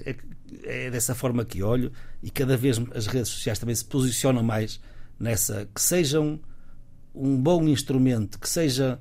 é, 0.64 0.90
dessa 0.90 1.16
forma 1.16 1.46
que 1.46 1.62
olho 1.64 1.92
e 2.22 2.30
cada 2.30 2.56
vez 2.58 2.80
as 2.94 3.08
redes 3.08 3.30
sociais 3.30 3.60
também 3.60 3.76
se 3.76 3.86
posicionam 3.86 4.44
mais 4.44 4.80
nessa. 5.20 5.68
que 5.74 5.82
sejam 5.82 6.40
um 7.14 7.38
bom 7.38 7.68
instrumento, 7.68 8.40
que 8.40 8.48
seja 8.48 9.00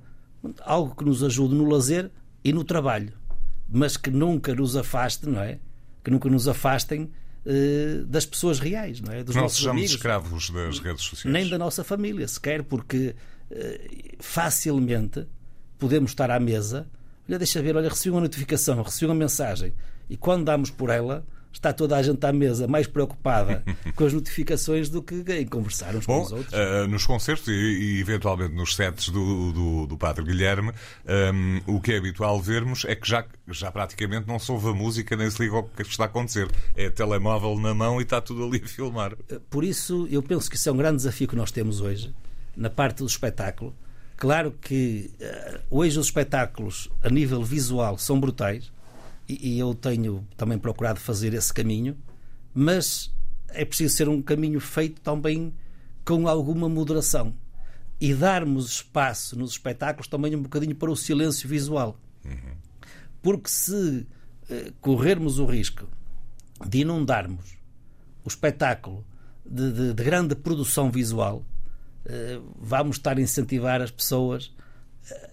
algo 0.61 0.95
que 0.95 1.05
nos 1.05 1.23
ajude 1.23 1.55
no 1.55 1.65
lazer 1.69 2.11
e 2.45 2.53
no 2.53 2.65
trabalho, 2.65 3.13
mas 3.69 3.97
que 3.97 4.11
nunca 4.11 4.55
nos 4.55 4.77
afaste, 4.77 5.29
não 5.29 5.41
é? 5.41 5.59
Que 6.03 6.11
nunca 6.11 6.29
nos 6.29 6.49
afastem 6.49 7.11
uh, 7.45 8.05
das 8.07 8.25
pessoas 8.25 8.59
reais, 8.59 9.01
não 9.01 9.13
é? 9.13 9.23
Dos 9.23 9.35
não 9.35 9.43
nossos 9.43 9.59
sejamos 9.59 9.79
amigos, 9.79 9.95
escravos 9.95 10.51
das 10.51 10.79
redes 10.79 11.05
sociais. 11.05 11.33
Nem 11.33 11.49
da 11.49 11.59
nossa 11.59 11.85
família, 11.85 12.27
sequer, 12.27 12.63
porque 12.63 13.15
uh, 13.51 14.17
facilmente 14.21 15.27
podemos 15.79 16.11
estar 16.11 16.31
à 16.31 16.41
mesa, 16.41 16.89
olha, 17.29 17.39
deixa 17.39 17.63
ver, 17.63 17.77
olha, 17.77 17.89
recebi 17.89 18.11
uma 18.11 18.21
notificação, 18.21 18.83
recebi 18.83 19.07
uma 19.07 19.15
mensagem, 19.15 19.73
e 20.09 20.17
quando 20.17 20.45
damos 20.45 20.71
por 20.71 20.91
ela, 20.91 21.25
está 21.53 21.73
toda 21.73 21.97
a 21.97 22.03
gente 22.03 22.25
à 22.25 22.33
mesa 22.33 22.67
mais 22.67 22.87
preocupada 22.87 23.63
com 23.95 24.05
as 24.05 24.13
notificações 24.13 24.89
do 24.89 25.03
que 25.03 25.25
em 25.33 25.47
conversar 25.47 25.95
uns 25.95 26.07
Bom, 26.07 26.21
com 26.21 26.27
os 26.27 26.33
outros. 26.33 26.53
Uh, 26.53 26.89
nos 26.89 27.07
concertos 27.07 27.49
e, 27.49 27.53
e, 27.53 28.01
eventualmente 28.01 28.55
nos 28.55 28.75
sets 28.75 29.09
do, 29.09 29.53
do, 29.53 29.87
do 29.87 29.97
Padre 29.97 30.25
Guilherme, 30.25 30.73
um, 31.35 31.75
o 31.75 31.81
que 31.81 31.93
é 31.93 31.99
habitual 31.99 32.41
vermos 32.41 32.85
é 32.85 32.95
que 32.95 33.09
já, 33.09 33.25
já 33.49 33.71
praticamente 33.73 34.27
não 34.27 34.39
se 34.39 34.51
ouve 34.51 34.69
a 34.69 34.75
música 34.75 35.17
nem 35.17 35.31
se 35.31 35.43
liga 35.43 35.57
ao 35.57 35.65
que 35.65 35.83
está 35.83 36.05
a 36.05 36.07
acontecer. 36.07 36.49
É 36.75 36.91
telemóvel 36.91 37.59
na 37.59 37.75
mão 37.75 38.01
e 38.01 38.05
está 38.05 38.21
tudo 38.21 38.45
ali 38.45 38.63
a 38.65 38.69
filmar. 38.69 39.15
Eh, 39.29 39.41
por 39.51 39.65
isso, 39.65 40.07
eu 40.11 40.23
penso 40.23 40.49
que 40.51 40.57
isso 40.57 40.69
é 40.69 40.73
um 40.73 40.77
grande 40.77 40.97
desafio 40.97 41.29
que 41.29 41.37
nós 41.37 41.51
temos 41.51 41.81
hoje, 41.81 42.15
na 42.57 42.71
parte 42.71 42.99
do 42.99 43.07
espetáculo. 43.07 43.75
Claro 44.17 44.53
que 44.61 45.11
uh, 45.21 45.59
hoje 45.71 45.99
os 45.99 46.07
espetáculos, 46.07 46.91
a 47.03 47.09
nível 47.09 47.43
visual, 47.43 47.97
são 47.99 48.19
brutais 48.19 48.71
e, 49.29 49.55
e 49.55 49.59
eu 49.59 49.75
tenho 49.75 50.27
também 50.37 50.59
procurado 50.59 50.99
fazer 50.99 51.35
esse 51.35 51.53
caminho, 51.53 51.97
mas 52.55 53.13
é 53.49 53.65
preciso 53.65 53.95
ser 53.95 54.09
um 54.09 54.23
caminho 54.23 54.61
feito 54.61 55.01
também 55.01 55.55
com 56.05 56.27
alguma 56.27 56.69
moderação 56.69 57.35
e 58.01 58.15
darmos 58.15 58.71
espaço 58.71 59.39
nos 59.39 59.53
espetáculos 59.53 60.09
também 60.09 60.35
um 60.35 60.43
bocadinho 60.43 60.75
para 60.75 60.91
o 60.91 60.97
silêncio 60.97 61.49
visual. 61.49 61.99
Uhum. 62.25 62.57
Porque 63.21 63.51
se 63.51 64.07
eh, 64.49 64.73
corrermos 64.81 65.39
o 65.39 65.45
risco 65.45 65.87
de 66.67 66.79
inundarmos 66.79 67.57
o 68.25 68.29
espetáculo 68.29 69.05
de, 69.45 69.73
de, 69.73 69.95
de 69.95 70.05
grande 70.05 70.35
produção 70.35 70.91
visual, 70.91 71.45
eh, 72.07 72.41
vamos 72.59 72.97
estar 72.97 73.19
a 73.19 73.21
incentivar 73.21 73.83
as 73.83 73.91
pessoas 73.91 74.55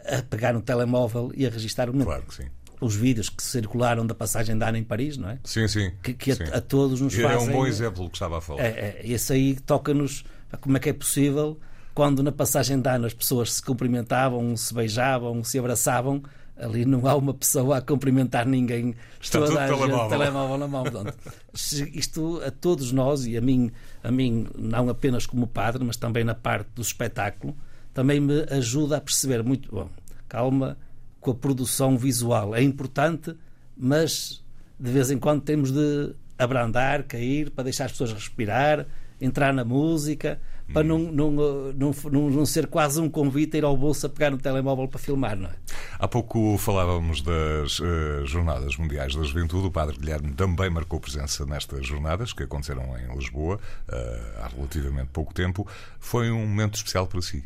a 0.06 0.22
pegar 0.24 0.54
no 0.54 0.62
telemóvel 0.62 1.32
e 1.36 1.46
a 1.46 1.50
registrar 1.50 1.90
o 1.90 1.94
momento. 1.94 2.08
Claro 2.08 2.24
que 2.24 2.36
sim 2.36 2.50
os 2.86 2.96
vídeos 2.96 3.30
que 3.30 3.42
circularam 3.42 4.06
da 4.06 4.14
passagem 4.14 4.58
da 4.58 4.70
Ana 4.70 4.78
em 4.78 4.84
Paris, 4.84 5.18
não 5.18 5.30
é? 5.30 5.40
Sim, 5.44 5.68
sim. 5.68 5.92
Que, 6.02 6.14
que 6.14 6.36
sim. 6.36 6.44
A, 6.44 6.58
a, 6.58 6.62
todos 6.62 7.02
nos 7.02 7.14
e 7.14 7.22
fazem... 7.22 7.48
É 7.48 7.52
um 7.52 7.54
bom 7.54 7.66
exemplo 7.66 8.10
que 8.10 8.16
estava 8.16 8.38
a 8.38 8.42
falar. 8.42 8.62
É, 8.62 8.68
é, 8.68 9.02
esse 9.04 9.34
aí 9.34 9.56
toca-nos 9.56 10.24
como 10.62 10.78
é 10.78 10.80
que 10.80 10.90
é 10.90 10.94
possível 10.94 11.60
quando 11.94 12.22
na 12.22 12.32
passagem 12.32 12.80
da 12.80 12.96
Ana 12.96 13.08
as 13.08 13.14
pessoas 13.14 13.54
se 13.54 13.62
cumprimentavam, 13.62 14.56
se 14.58 14.74
beijavam, 14.74 15.44
se 15.44 15.58
abraçavam, 15.58 16.22
ali 16.58 16.86
não 16.86 17.08
há 17.08 17.16
uma 17.16 17.34
pessoa 17.34 17.78
a 17.78 17.82
cumprimentar 17.82 18.46
ninguém. 18.46 18.94
Está 19.20 19.40
tudo 19.40 19.58
a 19.58 19.66
telemóvel. 19.66 20.10
telemóvel 20.10 20.58
na 20.58 20.68
mão. 20.68 20.84
Portanto, 20.84 21.18
isto 21.54 22.42
a 22.46 22.52
todos 22.52 22.92
nós 22.92 23.26
e 23.26 23.38
a 23.38 23.42
mim, 23.42 23.72
a 24.04 24.12
mim 24.12 24.48
não 24.58 24.90
apenas 24.90 25.26
como 25.26 25.48
padre, 25.48 25.84
mas 25.84 25.98
também 25.98 26.24
na 26.24 26.36
parte 26.36 26.70
do 26.76 26.82
espetáculo, 26.82 27.56
também 27.94 28.20
me 28.20 28.46
ajuda 28.50 28.98
a 28.98 29.02
perceber 29.02 29.42
muito 29.42 29.72
bom. 29.72 29.90
Calma, 30.28 30.78
com 31.26 31.32
a 31.32 31.36
produção 31.36 31.98
visual. 31.98 32.56
É 32.56 32.62
importante, 32.62 33.36
mas 33.76 34.44
de 34.80 34.92
vez 34.92 35.10
em 35.10 35.18
quando 35.18 35.42
temos 35.42 35.72
de 35.72 36.14
abrandar, 36.38 37.02
cair, 37.04 37.50
para 37.50 37.64
deixar 37.64 37.86
as 37.86 37.94
pessoas 37.94 38.14
respirar, 38.14 38.86
entrar 39.20 39.52
na 39.52 39.66
música, 39.66 40.40
para 40.72 40.84
não, 40.84 41.00
não, 41.00 41.32
não, 41.32 41.92
não, 42.12 42.30
não 42.30 42.46
ser 42.46 42.68
quase 42.68 43.02
um 43.02 43.10
convite 43.10 43.56
a 43.56 43.58
ir 43.58 43.64
ao 43.64 43.76
bolso 43.76 44.06
a 44.06 44.10
pegar 44.10 44.30
no 44.30 44.38
telemóvel 44.38 44.88
para 44.88 45.00
filmar, 45.00 45.36
não 45.36 45.50
é? 45.50 45.56
Há 45.98 46.08
pouco 46.08 46.60
falávamos 46.60 47.24
das 47.24 47.80
uh, 47.80 48.24
Jornadas 48.26 48.78
Mundiais 48.78 49.16
da 49.16 49.24
Juventude. 49.24 49.66
O 49.66 49.72
Padre 49.72 49.98
Guilherme 49.98 50.32
também 50.34 50.70
marcou 50.70 51.00
presença 51.00 51.44
nestas 51.44 51.88
jornadas 51.88 52.34
que 52.34 52.44
aconteceram 52.44 52.96
em 53.00 53.18
Lisboa 53.18 53.56
uh, 53.56 54.44
há 54.44 54.48
relativamente 54.56 55.10
pouco 55.12 55.34
tempo. 55.34 55.68
Foi 56.00 56.30
um 56.30 56.46
momento 56.46 56.76
especial 56.76 57.08
para 57.08 57.22
si? 57.24 57.44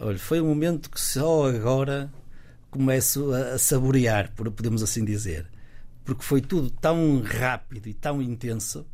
Olha, 0.00 0.18
foi 0.18 0.40
um 0.40 0.46
momento 0.46 0.90
que 0.90 1.00
só 1.00 1.48
agora 1.48 2.10
começo 2.70 3.32
a 3.32 3.58
saborear, 3.58 4.32
podemos 4.34 4.82
assim 4.82 5.04
dizer. 5.04 5.46
Porque 6.04 6.22
foi 6.22 6.40
tudo 6.40 6.70
tão 6.70 7.22
rápido 7.22 7.86
e 7.88 7.94
tão 7.94 8.22
intenso 8.22 8.86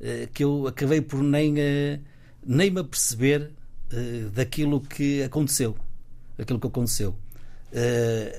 eh, 0.00 0.28
que 0.32 0.42
eu 0.42 0.66
acabei 0.66 1.00
por 1.00 1.22
nem, 1.22 1.60
eh, 1.60 2.00
nem 2.44 2.70
me 2.70 2.80
aperceber 2.80 3.50
eh, 3.92 4.28
daquilo 4.32 4.80
que 4.80 5.22
aconteceu. 5.22 5.76
Daquilo 6.36 6.58
que 6.58 6.66
aconteceu. 6.66 7.14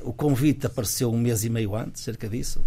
O 0.03 0.11
convite 0.11 0.65
apareceu 0.65 1.11
um 1.11 1.17
mês 1.17 1.43
e 1.45 1.49
meio 1.49 1.75
antes, 1.75 2.01
cerca 2.03 2.27
disso. 2.27 2.65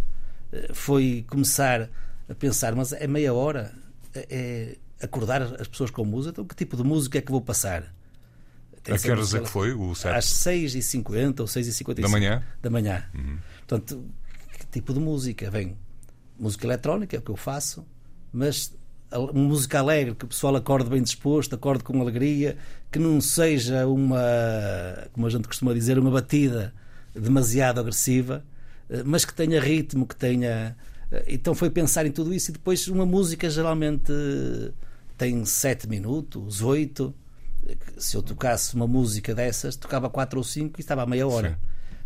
Foi 0.73 1.25
começar 1.29 1.91
a 2.29 2.35
pensar, 2.35 2.75
mas 2.75 2.93
é 2.93 3.07
meia 3.07 3.35
hora? 3.35 3.75
É 4.15 4.79
acordar 5.03 5.43
as 5.61 5.69
pessoas 5.69 5.91
com 5.91 6.05
música? 6.05 6.31
Então, 6.31 6.45
que 6.47 6.55
tipo 6.55 6.77
de 6.77 6.83
música 6.83 7.19
é 7.19 7.21
que 7.21 7.31
vou 7.31 7.41
passar? 7.41 7.93
A 8.93 8.99
que 8.99 9.11
horas 9.11 9.35
é 9.35 9.41
que 9.41 9.49
foi 9.49 9.73
o 9.73 9.95
set? 9.95 10.15
Às 10.15 10.27
6h50 10.27 11.41
ou 11.41 11.47
6h55. 11.47 12.01
Da 12.03 12.09
manhã? 12.09 12.43
Da 12.63 12.71
manhã. 12.71 13.05
Uhum. 13.15 13.39
Portanto, 13.67 14.05
que 14.59 14.67
tipo 14.67 14.93
de 14.93 15.01
música? 15.01 15.51
Vem 15.51 15.77
música 16.39 16.67
eletrónica, 16.67 17.17
é 17.17 17.19
o 17.19 17.23
que 17.23 17.31
eu 17.31 17.37
faço, 17.37 17.87
mas 18.33 18.73
música 19.33 19.79
alegre, 19.79 20.15
que 20.15 20.25
o 20.25 20.29
pessoal 20.29 20.57
acorde 20.57 20.91
bem 20.91 21.03
disposto, 21.03 21.55
acorde 21.55 21.85
com 21.85 22.01
alegria, 22.01 22.57
que 22.91 22.99
não 22.99 23.21
seja 23.21 23.87
uma, 23.87 24.19
como 25.13 25.27
a 25.27 25.31
gente 25.31 25.47
costuma 25.47 25.73
dizer, 25.73 25.99
uma 25.99 26.11
batida 26.11 26.75
demasiado 27.15 27.79
agressiva, 27.79 28.45
eh, 28.91 29.03
mas 29.05 29.25
que 29.25 29.33
tenha 29.33 29.61
ritmo, 29.61 30.07
que 30.07 30.17
tenha. 30.17 30.77
Eh, 31.13 31.25
então 31.29 31.55
foi 31.55 31.71
pensar 31.71 32.07
em 32.07 32.11
tudo 32.11 32.35
isso 32.35 32.51
e 32.51 32.53
depois 32.55 32.89
uma 32.89 33.07
música 33.07 33.49
geralmente 33.49 34.13
tem 35.17 35.45
7 35.45 35.89
minutos, 35.89 36.61
8 36.61 37.15
se 37.97 38.17
eu 38.17 38.23
tocasse 38.23 38.75
uma 38.75 38.87
música 38.87 39.35
dessas, 39.35 39.77
tocava 39.77 40.11
quatro 40.11 40.39
ou 40.39 40.45
cinco 40.45 40.79
e 40.79 40.83
estava 40.83 41.03
a 41.03 41.07
meia 41.07 41.27
hora. 41.27 41.51
Sim. 41.51 41.57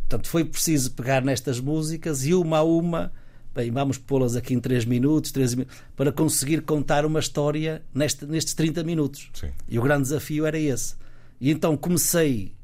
Portanto, 0.09 0.29
foi 0.29 0.45
preciso 0.45 0.93
pegar 0.93 1.23
nestas 1.23 1.61
músicas 1.61 2.25
e 2.25 2.33
uma 2.33 2.59
a 2.59 2.63
uma, 2.63 3.13
bem, 3.55 3.71
vamos 3.71 3.99
pô-las 3.99 4.37
aqui 4.37 4.55
em 4.55 4.61
3 4.61 4.85
minutos, 4.87 5.31
13 5.33 5.57
minutos, 5.57 5.77
para 5.95 6.11
conseguir 6.11 6.63
contar 6.63 7.05
uma 7.05 7.21
história 7.21 7.83
neste, 7.93 8.25
nestes 8.25 8.55
30 8.55 8.83
minutos. 8.85 9.31
Sim. 9.35 9.51
E 9.69 9.79
o 9.79 9.83
grande 9.83 10.03
desafio 10.03 10.47
era 10.47 10.59
esse. 10.59 10.95
E 11.41 11.51
então 11.51 11.77
comecei 11.77 12.55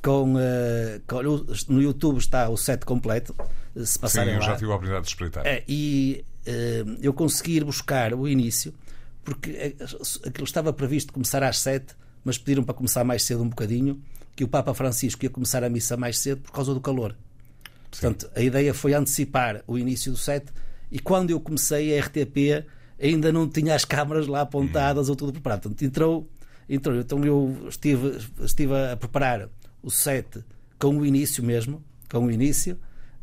com, 0.00 0.34
uh, 0.34 1.00
com, 1.08 1.22
no 1.72 1.82
YouTube 1.82 2.18
está 2.18 2.48
o 2.48 2.56
set 2.56 2.84
completo. 2.84 3.34
Se 3.74 3.98
passarem 3.98 4.34
Sim, 4.34 4.36
eu 4.36 4.42
já 4.42 4.52
lá. 4.52 4.56
tive 4.56 4.70
a 4.70 4.74
oportunidade 4.74 5.04
de 5.06 5.10
espreitar. 5.10 5.46
É, 5.46 5.64
e 5.66 6.24
uh, 6.46 6.98
eu 7.02 7.12
consegui 7.12 7.56
ir 7.56 7.64
buscar 7.64 8.14
o 8.14 8.28
início, 8.28 8.72
porque 9.24 9.50
eh, 9.50 9.74
aquilo 10.24 10.44
estava 10.44 10.72
previsto 10.72 11.12
começar 11.12 11.42
às 11.42 11.58
7 11.58 11.96
mas 12.26 12.36
pediram 12.36 12.64
para 12.64 12.74
começar 12.74 13.04
mais 13.04 13.22
cedo 13.22 13.44
um 13.44 13.48
bocadinho, 13.48 14.02
que 14.34 14.42
o 14.42 14.48
Papa 14.48 14.74
Francisco 14.74 15.24
ia 15.24 15.30
começar 15.30 15.62
a 15.62 15.68
missa 15.68 15.96
mais 15.96 16.18
cedo 16.18 16.42
por 16.42 16.50
causa 16.50 16.74
do 16.74 16.80
calor. 16.80 17.14
Sim. 17.92 18.00
Portanto, 18.00 18.28
a 18.34 18.42
ideia 18.42 18.74
foi 18.74 18.94
antecipar 18.94 19.62
o 19.64 19.78
início 19.78 20.10
do 20.10 20.18
set 20.18 20.44
e 20.90 20.98
quando 20.98 21.30
eu 21.30 21.38
comecei 21.38 21.96
a 21.96 22.02
RTP 22.02 22.66
ainda 23.00 23.30
não 23.30 23.48
tinha 23.48 23.76
as 23.76 23.84
câmaras 23.84 24.26
lá 24.26 24.40
apontadas 24.40 25.06
hum. 25.06 25.12
ou 25.12 25.16
tudo 25.16 25.32
preparado. 25.34 25.62
Portanto, 25.62 25.82
entrou, 25.84 26.28
Então, 26.68 26.98
então 26.98 27.24
eu 27.24 27.56
estive, 27.68 28.18
estive 28.40 28.74
a 28.74 28.96
preparar 28.96 29.48
o 29.80 29.88
set 29.88 30.44
com 30.80 30.98
o 30.98 31.06
início 31.06 31.44
mesmo, 31.44 31.80
com 32.10 32.26
o 32.26 32.30
início, 32.30 32.76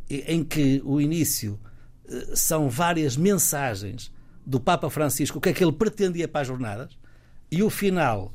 em 0.10 0.46
que 0.46 0.82
o 0.86 1.02
início 1.02 1.60
eh, 2.08 2.36
são 2.36 2.70
várias 2.70 3.18
mensagens 3.18 4.14
do 4.46 4.62
Papa 4.62 4.90
Francisco, 4.90 5.40
o 5.40 5.42
que 5.42 5.50
é 5.50 5.54
que 5.54 5.62
ele 5.62 5.74
pretendia 5.74 6.26
para 6.26 6.40
as 6.40 6.48
jornadas, 6.48 6.98
e 7.52 7.62
o 7.62 7.70
final 7.70 8.34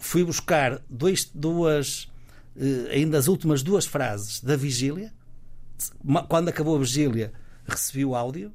fui 0.00 0.24
buscar 0.24 0.80
dois, 0.90 1.30
duas, 1.32 2.10
eh, 2.56 2.88
ainda 2.94 3.16
as 3.18 3.28
últimas 3.28 3.62
duas 3.62 3.86
frases 3.86 4.40
da 4.40 4.56
vigília. 4.56 5.12
Quando 6.28 6.48
acabou 6.48 6.76
a 6.76 6.80
vigília, 6.80 7.32
recebi 7.66 8.04
o 8.04 8.14
áudio, 8.16 8.52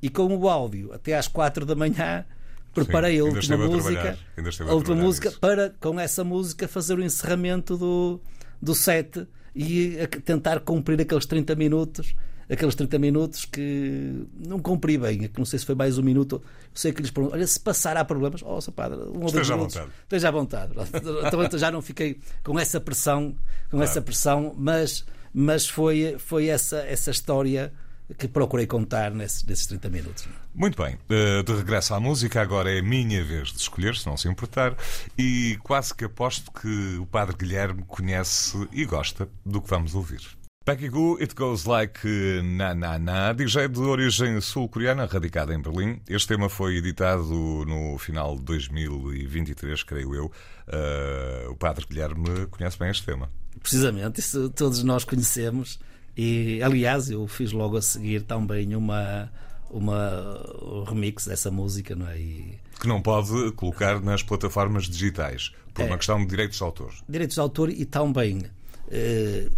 e 0.00 0.08
com 0.08 0.26
o 0.36 0.48
áudio, 0.48 0.92
até 0.92 1.16
às 1.16 1.26
quatro 1.26 1.64
da 1.66 1.74
manhã, 1.74 2.24
preparei 2.72 3.14
Sim, 3.14 3.20
a 3.20 3.24
última 3.24 3.56
música, 3.76 4.18
a 4.60 4.70
a 4.70 4.74
última 4.74 4.96
música 4.96 5.30
para 5.32 5.74
com 5.80 5.98
essa 5.98 6.22
música 6.22 6.68
fazer 6.68 6.98
o 6.98 7.02
encerramento 7.04 7.76
do, 7.76 8.20
do 8.60 8.74
set 8.74 9.26
e 9.54 9.98
a- 10.00 10.06
tentar 10.20 10.60
cumprir 10.60 11.00
aqueles 11.00 11.24
30 11.26 11.54
minutos, 11.54 12.14
aqueles 12.50 12.74
30 12.74 12.98
minutos 12.98 13.44
que 13.44 14.26
não 14.46 14.58
cumpri 14.58 14.98
bem, 14.98 15.28
que 15.28 15.38
não 15.38 15.44
sei 15.44 15.58
se 15.58 15.66
foi 15.66 15.74
mais 15.74 15.98
um 15.98 16.02
minuto. 16.02 16.42
Sei 16.72 16.92
que 16.92 17.00
lhes 17.00 17.10
pergunto, 17.10 17.34
olha, 17.34 17.46
se 17.46 17.58
passar 17.58 17.96
há 17.96 18.04
problemas, 18.04 18.42
oh, 18.42 18.60
padre, 18.72 18.98
um 18.98 19.00
ou 19.00 19.12
dois 19.12 19.34
Esteja 19.34 19.54
à 19.54 19.56
minutos. 19.56 19.76
vontade. 19.76 19.92
Esteja 20.02 20.28
à 20.28 20.30
vontade. 20.30 20.72
Então, 21.26 21.44
então 21.44 21.58
já 21.58 21.70
não 21.70 21.80
fiquei 21.82 22.20
com 22.42 22.58
essa 22.58 22.80
pressão, 22.80 23.34
com 23.70 23.82
essa 23.82 24.00
pressão, 24.02 24.54
mas, 24.56 25.04
mas 25.32 25.68
foi, 25.68 26.16
foi 26.18 26.46
essa, 26.48 26.78
essa 26.78 27.10
história 27.10 27.72
que 28.18 28.28
procurei 28.28 28.66
contar 28.66 29.10
nesses, 29.12 29.42
nesses 29.44 29.66
30 29.66 29.88
minutos. 29.88 30.28
Muito 30.54 30.80
bem, 30.82 30.98
eh, 31.08 31.42
de 31.42 31.52
regresso 31.54 31.94
à 31.94 32.00
música, 32.00 32.40
agora 32.42 32.70
é 32.70 32.80
a 32.80 32.82
minha 32.82 33.24
vez 33.24 33.48
de 33.48 33.58
escolher, 33.58 33.96
se 33.96 34.06
não 34.06 34.16
se 34.16 34.28
importar, 34.28 34.76
e 35.16 35.58
quase 35.62 35.94
que 35.94 36.04
aposto 36.04 36.52
que 36.52 36.96
o 36.98 37.06
Padre 37.06 37.34
Guilherme 37.36 37.82
conhece 37.88 38.68
e 38.72 38.84
gosta 38.84 39.28
do 39.44 39.60
que 39.60 39.68
vamos 39.70 39.94
ouvir. 39.94 40.20
Becky 40.66 40.88
Goo, 40.88 41.18
It 41.20 41.34
Goes 41.34 41.66
Like 41.66 42.00
Na 42.42 42.74
Na 42.74 42.98
Na, 42.98 43.32
DJ 43.34 43.68
de 43.68 43.80
origem 43.80 44.40
sul-coreana, 44.40 45.04
radicada 45.04 45.52
em 45.54 45.60
Berlim. 45.60 46.00
Este 46.08 46.28
tema 46.28 46.48
foi 46.48 46.76
editado 46.78 47.22
no 47.66 47.98
final 47.98 48.36
de 48.36 48.42
2023, 48.44 49.82
creio 49.82 50.14
eu. 50.14 50.32
Eh, 50.66 51.46
o 51.50 51.54
Padre 51.54 51.84
Guilherme 51.86 52.46
conhece 52.46 52.78
bem 52.78 52.90
este 52.90 53.04
tema. 53.04 53.30
Precisamente, 53.60 54.20
isso 54.20 54.48
todos 54.50 54.82
nós 54.82 55.04
conhecemos. 55.04 55.78
E, 56.16 56.62
aliás, 56.62 57.10
eu 57.10 57.26
fiz 57.28 57.52
logo 57.52 57.76
a 57.76 57.82
seguir 57.82 58.22
também 58.22 58.74
uma, 58.74 59.30
uma 59.68 60.40
um 60.62 60.84
remix 60.84 61.26
dessa 61.26 61.50
música, 61.50 61.94
não 61.94 62.08
é? 62.08 62.18
E, 62.18 62.58
Que 62.80 62.88
não 62.88 63.02
pode 63.02 63.52
colocar 63.52 64.00
nas 64.00 64.22
plataformas 64.22 64.84
digitais, 64.88 65.52
por 65.74 65.82
É. 65.82 65.86
uma 65.88 65.98
questão 65.98 66.18
de 66.20 66.26
direitos 66.26 66.56
de 66.56 66.64
autor. 66.64 66.94
direitos 67.06 67.34
de 67.34 67.40
autor 67.40 67.68
e 67.68 67.84
também 67.84 68.44
eh, 68.90 69.48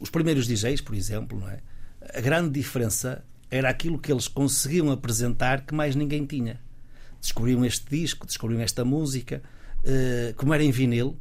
os, 0.00 0.06
os 0.06 0.10
primeiros 0.10 0.46
DJs, 0.46 0.80
por 0.80 0.94
exemplo, 0.94 1.38
não 1.38 1.48
é? 1.48 1.60
A 2.14 2.20
grande 2.20 2.50
diferença 2.50 3.24
era 3.50 3.68
aquilo 3.68 3.98
que 3.98 4.10
eles 4.12 4.28
conseguiam 4.28 4.90
apresentar 4.90 5.66
que 5.66 5.74
mais 5.74 5.96
ninguém 5.96 6.24
tinha. 6.24 6.60
Descobriam 7.20 7.64
este 7.64 7.88
disco, 7.90 8.26
descobriam 8.26 8.60
esta 8.60 8.84
música, 8.84 9.42
eh, 9.84 10.32
como 10.36 10.54
era 10.54 10.62
em 10.62 10.70
vinil. 10.70 11.16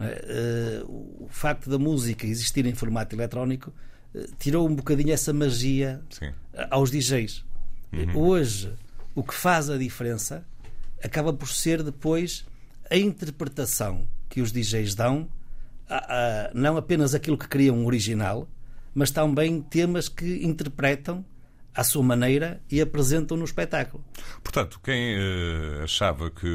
é? 0.00 0.24
Eh, 0.26 0.84
o 0.86 1.28
facto 1.30 1.68
da 1.68 1.78
música 1.78 2.26
existir 2.26 2.64
em 2.66 2.74
formato 2.74 3.14
eletrónico 3.14 3.72
eh, 4.14 4.26
tirou 4.38 4.66
um 4.66 4.74
bocadinho 4.74 5.12
essa 5.12 5.32
magia 5.32 6.02
Sim. 6.10 6.32
aos 6.70 6.90
DJs. 6.90 7.44
Hoje, 8.14 8.72
o 9.14 9.22
que 9.22 9.34
faz 9.34 9.68
a 9.68 9.76
diferença 9.76 10.44
acaba 11.02 11.32
por 11.32 11.48
ser 11.48 11.82
depois 11.82 12.44
a 12.90 12.96
interpretação 12.96 14.08
que 14.28 14.40
os 14.40 14.52
DJs 14.52 14.94
dão, 14.94 15.28
a- 15.90 16.46
a- 16.48 16.50
não 16.54 16.76
apenas 16.76 17.14
aquilo 17.14 17.36
que 17.36 17.48
criam 17.48 17.76
um 17.76 17.86
original, 17.86 18.48
mas 18.94 19.10
também 19.10 19.60
temas 19.60 20.08
que 20.08 20.44
interpretam 20.44 21.24
à 21.74 21.84
sua 21.84 22.02
maneira 22.02 22.60
e 22.70 22.80
apresentam 22.80 23.36
no 23.36 23.44
espetáculo. 23.44 24.02
Portanto, 24.42 24.80
quem 24.82 25.14
eh, 25.16 25.80
achava 25.84 26.30
que 26.30 26.46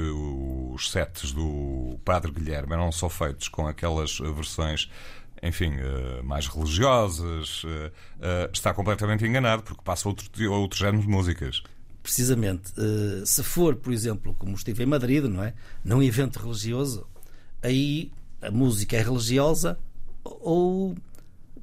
os 0.73 0.91
sets 0.91 1.31
do 1.31 1.97
Padre 2.03 2.31
Guilherme 2.31 2.73
eram 2.73 2.91
só 2.91 3.07
feitos 3.09 3.47
com 3.47 3.65
aquelas 3.67 4.19
versões, 4.19 4.89
enfim, 5.41 5.71
eh, 5.77 6.21
mais 6.21 6.47
religiosas, 6.47 7.61
eh, 8.19 8.49
está 8.53 8.73
completamente 8.73 9.25
enganado, 9.25 9.63
porque 9.63 9.81
passa 9.83 10.07
outro, 10.09 10.27
outro 10.51 10.77
género 10.77 11.01
de 11.01 11.07
músicas. 11.07 11.61
precisamente, 12.03 12.71
se 13.25 13.41
for, 13.41 13.75
por 13.77 13.91
exemplo, 13.91 14.35
como 14.37 14.53
estive 14.53 14.83
em 14.83 14.85
Madrid, 14.85 15.23
não 15.23 15.43
é? 15.43 15.55
Num 15.83 16.03
evento 16.03 16.37
religioso, 16.37 17.07
aí 17.63 18.11
a 18.47 18.51
música 18.51 18.95
é 18.95 19.01
religiosa 19.01 19.77
ou 20.23 20.95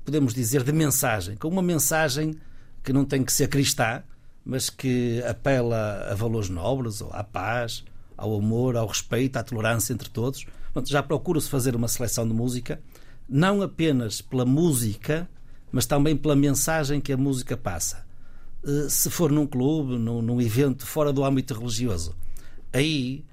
podemos 0.04 0.34
dizer 0.34 0.62
de 0.62 0.72
mensagem, 0.72 1.36
com 1.36 1.48
uma 1.48 1.62
mensagem 1.62 2.34
que 2.82 2.92
não 2.92 3.04
tem 3.04 3.22
que 3.22 3.32
ser 3.32 3.48
cristã, 3.48 4.02
mas 4.44 4.68
que 4.68 5.22
apela 5.22 6.08
a 6.10 6.14
valores 6.14 6.48
nobres, 6.48 7.02
à 7.10 7.22
paz, 7.22 7.84
ao 8.16 8.36
amor, 8.36 8.76
ao 8.76 8.86
respeito, 8.86 9.36
à 9.36 9.42
tolerância 9.42 9.92
entre 9.92 10.08
todos. 10.08 10.44
Já 10.84 11.02
procura-se 11.02 11.48
fazer 11.48 11.76
uma 11.76 11.88
seleção 11.88 12.26
de 12.26 12.34
música, 12.34 12.80
não 13.28 13.62
apenas 13.62 14.20
pela 14.20 14.44
música, 14.44 15.28
mas 15.70 15.86
também 15.86 16.16
pela 16.16 16.34
mensagem 16.34 17.00
que 17.00 17.12
a 17.12 17.16
música 17.16 17.56
passa. 17.56 18.04
Eh, 18.64 18.88
se 18.88 19.10
for 19.10 19.30
num 19.30 19.46
clube, 19.46 19.96
num, 19.96 20.20
num 20.20 20.40
evento 20.40 20.86
fora 20.86 21.12
do 21.12 21.24
âmbito 21.24 21.54
religioso, 21.54 22.16
aí 22.72 23.24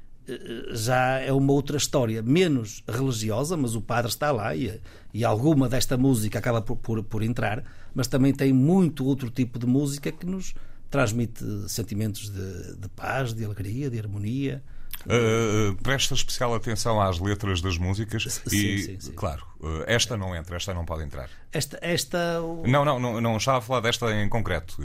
já 0.71 1.19
é 1.19 1.31
uma 1.31 1.53
outra 1.53 1.77
história, 1.77 2.21
menos 2.21 2.83
religiosa, 2.87 3.55
mas 3.57 3.75
o 3.75 3.81
padre 3.81 4.09
está 4.09 4.31
lá 4.31 4.55
e, 4.55 4.79
e 5.13 5.23
alguma 5.25 5.67
desta 5.69 5.97
música 5.97 6.39
acaba 6.39 6.61
por, 6.61 6.75
por, 6.77 7.03
por 7.03 7.23
entrar, 7.23 7.63
mas 7.93 8.07
também 8.07 8.33
tem 8.33 8.51
muito 8.53 9.05
outro 9.05 9.29
tipo 9.29 9.57
de 9.59 9.65
música 9.65 10.11
que 10.11 10.25
nos 10.25 10.53
transmite 10.89 11.43
sentimentos 11.67 12.29
de, 12.29 12.75
de 12.77 12.89
paz, 12.89 13.33
de 13.33 13.45
alegria, 13.45 13.89
de 13.89 13.99
harmonia. 13.99 14.63
Uh, 15.05 15.75
presta 15.81 16.13
especial 16.13 16.53
atenção 16.53 16.99
às 16.99 17.19
letras 17.19 17.61
das 17.61 17.77
músicas 17.77 18.23
Sim, 18.45 18.57
e, 18.57 18.79
sim, 18.79 18.99
sim. 18.99 19.11
claro, 19.13 19.45
uh, 19.61 19.83
esta 19.87 20.17
não 20.17 20.35
entra, 20.35 20.57
esta 20.57 20.73
não 20.73 20.83
pode 20.83 21.03
entrar. 21.03 21.29
Esta, 21.53 21.79
esta 21.81 22.41
o- 22.41 22.67
Não, 22.67 22.83
não, 22.83 22.99
não, 22.99 23.21
não 23.21 23.37
estava 23.37 23.59
a 23.59 23.61
falar 23.61 23.79
desta 23.79 24.11
em 24.13 24.27
concreto, 24.27 24.75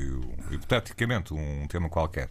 hipoteticamente, 0.53 1.35
um 1.35 1.67
tema 1.67 1.89
qualquer. 1.89 2.29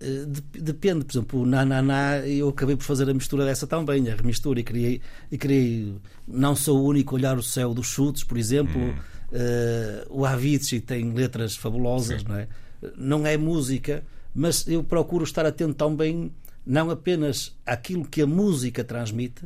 Eh, 0.00 0.24
dep- 0.26 0.62
Depende, 0.62 1.04
por 1.04 1.12
exemplo, 1.12 1.40
o 1.42 1.46
Na 1.46 1.64
Na 1.64 1.82
Na, 1.82 2.18
eu 2.26 2.48
acabei 2.48 2.76
por 2.76 2.84
fazer 2.84 3.08
a 3.10 3.14
mistura 3.14 3.44
dessa 3.44 3.66
também, 3.66 4.08
a 4.10 4.14
remistura, 4.14 4.60
e 4.60 4.62
criei, 4.62 5.00
e 5.30 5.36
criei 5.38 5.94
não 6.26 6.54
sou 6.54 6.78
o 6.80 6.84
único 6.86 7.14
a 7.14 7.18
olhar 7.18 7.36
o 7.38 7.42
céu 7.42 7.74
dos 7.74 7.86
chutes, 7.86 8.22
por 8.24 8.38
exemplo. 8.38 8.94
Eh, 9.32 10.06
o 10.08 10.24
Avicii 10.24 10.80
tem 10.80 11.12
letras 11.12 11.56
fabulosas, 11.56 12.20
Sim. 12.22 12.28
não 12.28 12.36
é? 12.36 12.48
Não 12.96 13.26
é 13.26 13.36
música, 13.36 14.04
mas 14.34 14.66
eu 14.68 14.82
procuro 14.84 15.24
estar 15.24 15.44
atento 15.44 15.74
também, 15.74 16.32
não 16.64 16.90
apenas 16.90 17.56
àquilo 17.66 18.04
que 18.06 18.22
a 18.22 18.26
música 18.26 18.84
transmite, 18.84 19.42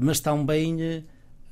mas 0.00 0.18
também 0.18 0.82
eh, 0.82 1.02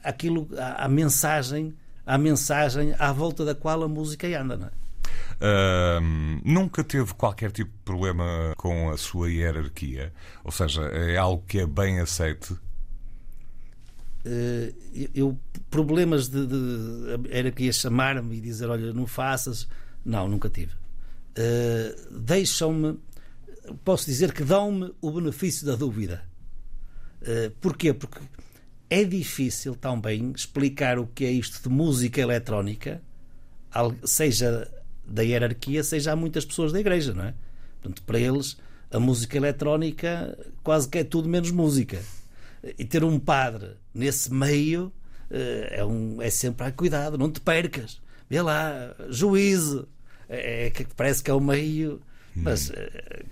àquilo, 0.03 0.49
à, 0.59 0.85
à 0.85 0.89
mensagem, 0.89 1.73
à 2.05 2.19
mensagem 2.19 2.93
à 2.99 3.13
volta 3.13 3.45
da 3.45 3.55
qual 3.55 3.83
a 3.85 3.89
música 3.89 4.27
anda, 4.41 4.57
não 4.57 4.67
é? 4.67 4.71
Ahm, 5.45 6.41
nunca 6.45 6.85
teve 6.85 7.15
qualquer 7.15 7.51
tipo 7.51 7.73
de 7.73 7.83
problema 7.85 8.55
com 8.57 8.91
a 8.91 8.97
sua 8.97 9.29
hierarquia? 9.29 10.13
Ou 10.45 10.53
seja, 10.53 10.83
é 10.83 11.17
algo 11.17 11.45
que 11.47 11.59
é 11.59 11.67
bem 11.67 11.99
aceite? 11.99 12.57
Eh, 14.25 14.73
eu 15.15 15.37
problemas 15.69 16.29
de, 16.29 16.47
de 16.47 17.29
era 17.29 17.51
que 17.51 17.65
ia 17.65 17.73
chamar-me 17.73 18.37
e 18.37 18.41
dizer 18.41 18.69
olha 18.69 18.93
não 18.93 19.05
faças 19.07 19.67
não 20.05 20.29
nunca 20.29 20.49
tive 20.49 20.75
Eh, 21.35 21.97
deixam-me 22.11 22.99
posso 23.85 24.07
dizer 24.07 24.33
que 24.33 24.45
dão-me 24.45 24.93
o 25.01 25.11
benefício 25.11 25.67
da 25.67 25.75
dúvida 25.75 26.23
Eh, 27.23 27.51
porquê 27.61 27.93
porque 27.93 28.21
é 28.91 29.03
difícil 29.05 29.75
também 29.75 30.33
explicar 30.37 30.99
o 30.99 31.07
que 31.07 31.25
é 31.25 31.31
isto 31.33 31.63
de 31.63 31.69
música 31.69 32.21
eletrónica 32.21 33.03
seja 34.05 34.71
da 35.07 35.23
hierarquia 35.23 35.83
seja 35.83 36.13
a 36.13 36.17
muitas 36.17 36.45
pessoas 36.45 36.73
da 36.73 36.81
igreja 36.81 37.13
não 37.15 37.25
é 37.25 37.35
Portanto, 37.81 38.03
para 38.05 38.19
eles 38.19 38.57
a 38.91 39.01
música 39.01 39.37
eletrónica 39.37 40.39
quase 40.63 40.89
que 40.89 40.99
é 40.99 41.05
tudo 41.05 41.29
menos 41.29 41.51
música 41.51 42.01
e 42.79 42.85
ter 42.85 43.03
um 43.03 43.19
padre 43.19 43.71
nesse 43.95 44.33
meio 44.33 44.93
eh, 45.33 45.79
é, 45.79 45.85
um, 45.85 46.21
é 46.21 46.29
sempre, 46.29 46.67
ah, 46.67 46.71
cuidado, 46.71 47.17
não 47.17 47.31
te 47.33 47.41
percas, 47.41 48.01
vê 48.29 48.43
lá, 48.43 48.95
juízo. 49.09 49.89
É, 50.29 50.67
é 50.67 50.71
que 50.71 50.85
parece 50.95 51.23
que 51.23 51.31
é 51.31 51.35
o 51.35 51.41
meio, 51.41 52.01
mas 52.37 52.71
eh, 52.71 53.25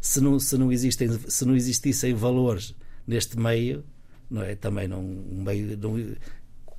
se 0.00 0.20
não, 0.20 0.38
se, 0.38 0.56
não 0.56 0.72
existem, 0.72 1.08
se 1.28 1.44
não 1.44 1.56
existissem 1.56 2.14
valores 2.14 2.74
neste 3.06 3.38
meio, 3.38 3.84
não 4.30 4.42
é? 4.42 4.54
Também 4.54 4.86
não, 4.86 5.00
um 5.00 5.42
meio, 5.42 5.76
não, 5.76 5.96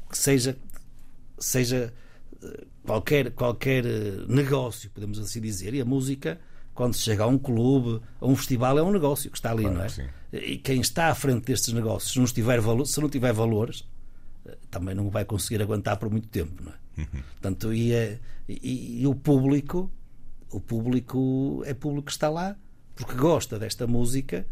que 0.09 0.17
seja, 0.17 0.57
seja 1.37 1.93
qualquer, 2.85 3.31
qualquer 3.31 3.85
eh, 3.85 4.25
negócio, 4.27 4.89
podemos 4.91 5.19
assim 5.19 5.39
dizer, 5.41 5.73
e 5.73 5.81
a 5.81 5.85
música 5.85 6.39
quando 6.73 6.93
se 6.93 7.01
chega 7.01 7.23
a 7.23 7.27
um 7.27 7.37
clube, 7.37 8.01
a 8.19 8.25
um 8.25 8.35
festival, 8.35 8.79
é 8.79 8.81
um 8.83 8.91
negócio 8.91 9.29
que 9.29 9.37
está 9.37 9.51
ali, 9.51 9.63
Claro 9.63 9.77
não 9.77 9.83
é? 9.85 9.89
sim. 9.89 10.07
E 10.31 10.57
quem 10.57 10.79
está 10.79 11.07
à 11.07 11.15
frente 11.15 11.45
destes 11.45 11.73
negócios, 11.73 12.13
se 12.13 12.17
não 12.19 12.25
tiver, 12.25 12.59
se 12.85 13.01
não 13.01 13.09
tiver 13.09 13.33
valores, 13.33 13.85
eh, 14.45 14.57
também 14.71 14.95
não 14.95 15.09
vai 15.09 15.25
conseguir 15.25 15.61
aguentar 15.61 15.97
por 15.97 16.09
muito 16.09 16.29
tempo, 16.29 16.63
não 16.63 16.71
é? 16.71 17.05
Portanto, 17.33 17.73
e, 17.73 17.91
é- 17.93 18.19
e- 18.47 19.01
e 19.01 19.07
o 19.07 19.13
público, 19.13 19.91
o 20.49 20.59
público 20.59 21.61
é 21.65 21.73
público 21.73 22.05
que 22.05 22.11
está 22.11 22.29
lá 22.29 22.55
porque 22.95 23.15
gosta 23.15 23.57
desta 23.59 23.85
música 23.87 24.45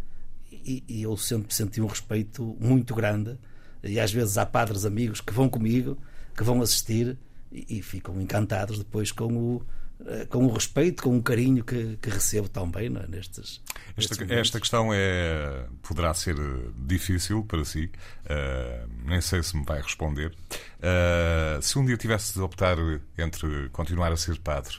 e, 0.51 0.83
e 0.87 1.01
eu 1.03 1.15
sempre 1.17 1.53
senti 1.53 1.81
um 1.81 1.85
respeito 1.87 2.55
muito 2.59 2.93
grande 2.95 3.37
e 3.83 3.99
às 3.99 4.11
vezes 4.11 4.37
há 4.37 4.45
padres 4.45 4.85
amigos 4.85 5.21
que 5.21 5.33
vão 5.33 5.47
comigo, 5.49 5.97
que 6.35 6.43
vão 6.43 6.61
assistir 6.61 7.17
e, 7.51 7.77
e 7.77 7.81
ficam 7.81 8.19
encantados 8.21 8.77
depois 8.77 9.11
com 9.11 9.35
o 9.35 9.65
eh, 10.05 10.25
com 10.29 10.45
o 10.45 10.53
respeito, 10.53 11.03
com 11.03 11.17
o 11.17 11.21
carinho 11.21 11.61
que, 11.61 11.97
que 11.97 12.09
recebo 12.09 12.47
também 12.47 12.85
é? 12.85 13.07
nestes, 13.07 13.61
Esta, 13.97 14.33
esta 14.33 14.57
questão 14.57 14.91
é 14.93 15.65
poderá 15.81 16.13
ser 16.13 16.37
eh, 16.39 16.69
difícil 16.77 17.43
para 17.43 17.65
si, 17.65 17.91
eh, 18.25 18.85
nem 19.03 19.19
sei 19.19 19.43
se 19.43 19.57
me 19.57 19.65
vai 19.65 19.81
responder. 19.81 20.33
Eh, 20.81 21.59
se 21.61 21.77
um 21.77 21.85
dia 21.85 21.97
tivesse 21.97 22.33
de 22.33 22.39
optar 22.39 22.77
entre 23.17 23.67
continuar 23.73 24.13
a 24.13 24.15
ser 24.15 24.39
padre 24.39 24.77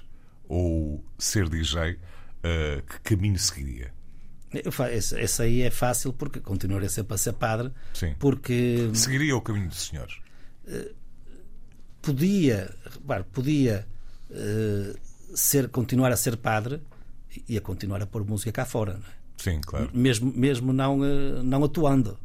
ou 0.48 1.04
ser 1.18 1.50
DJ, 1.50 1.98
eh, 2.42 2.82
que 2.88 3.14
caminho 3.14 3.38
seguiria? 3.38 3.92
Esse 5.20 5.42
aí 5.42 5.60
é 5.60 5.70
fácil 5.70 6.14
porque 6.14 6.40
continuarei 6.40 6.88
sempre 6.88 7.14
a 7.14 7.18
ser 7.18 7.34
padre 7.34 7.70
Sim. 7.92 8.16
porque 8.18 8.90
Seguiria 8.94 9.36
o 9.36 9.40
caminho 9.42 9.68
do 9.68 9.74
senhor? 9.74 10.08
Podia 12.02 12.74
repare, 12.84 13.24
podia 13.32 13.86
eh, 14.30 14.94
ser, 15.34 15.68
continuar 15.68 16.10
a 16.12 16.16
ser 16.16 16.36
padre 16.36 16.80
e 17.48 17.56
a 17.56 17.60
continuar 17.60 18.02
a 18.02 18.06
pôr 18.06 18.24
música 18.24 18.50
cá 18.52 18.64
fora 18.64 18.94
não 18.94 19.00
é? 19.00 19.20
Sim, 19.36 19.60
claro. 19.62 19.90
mesmo, 19.94 20.32
mesmo 20.36 20.72
não, 20.72 21.04
eh, 21.04 21.42
não 21.42 21.64
atuando. 21.64 22.18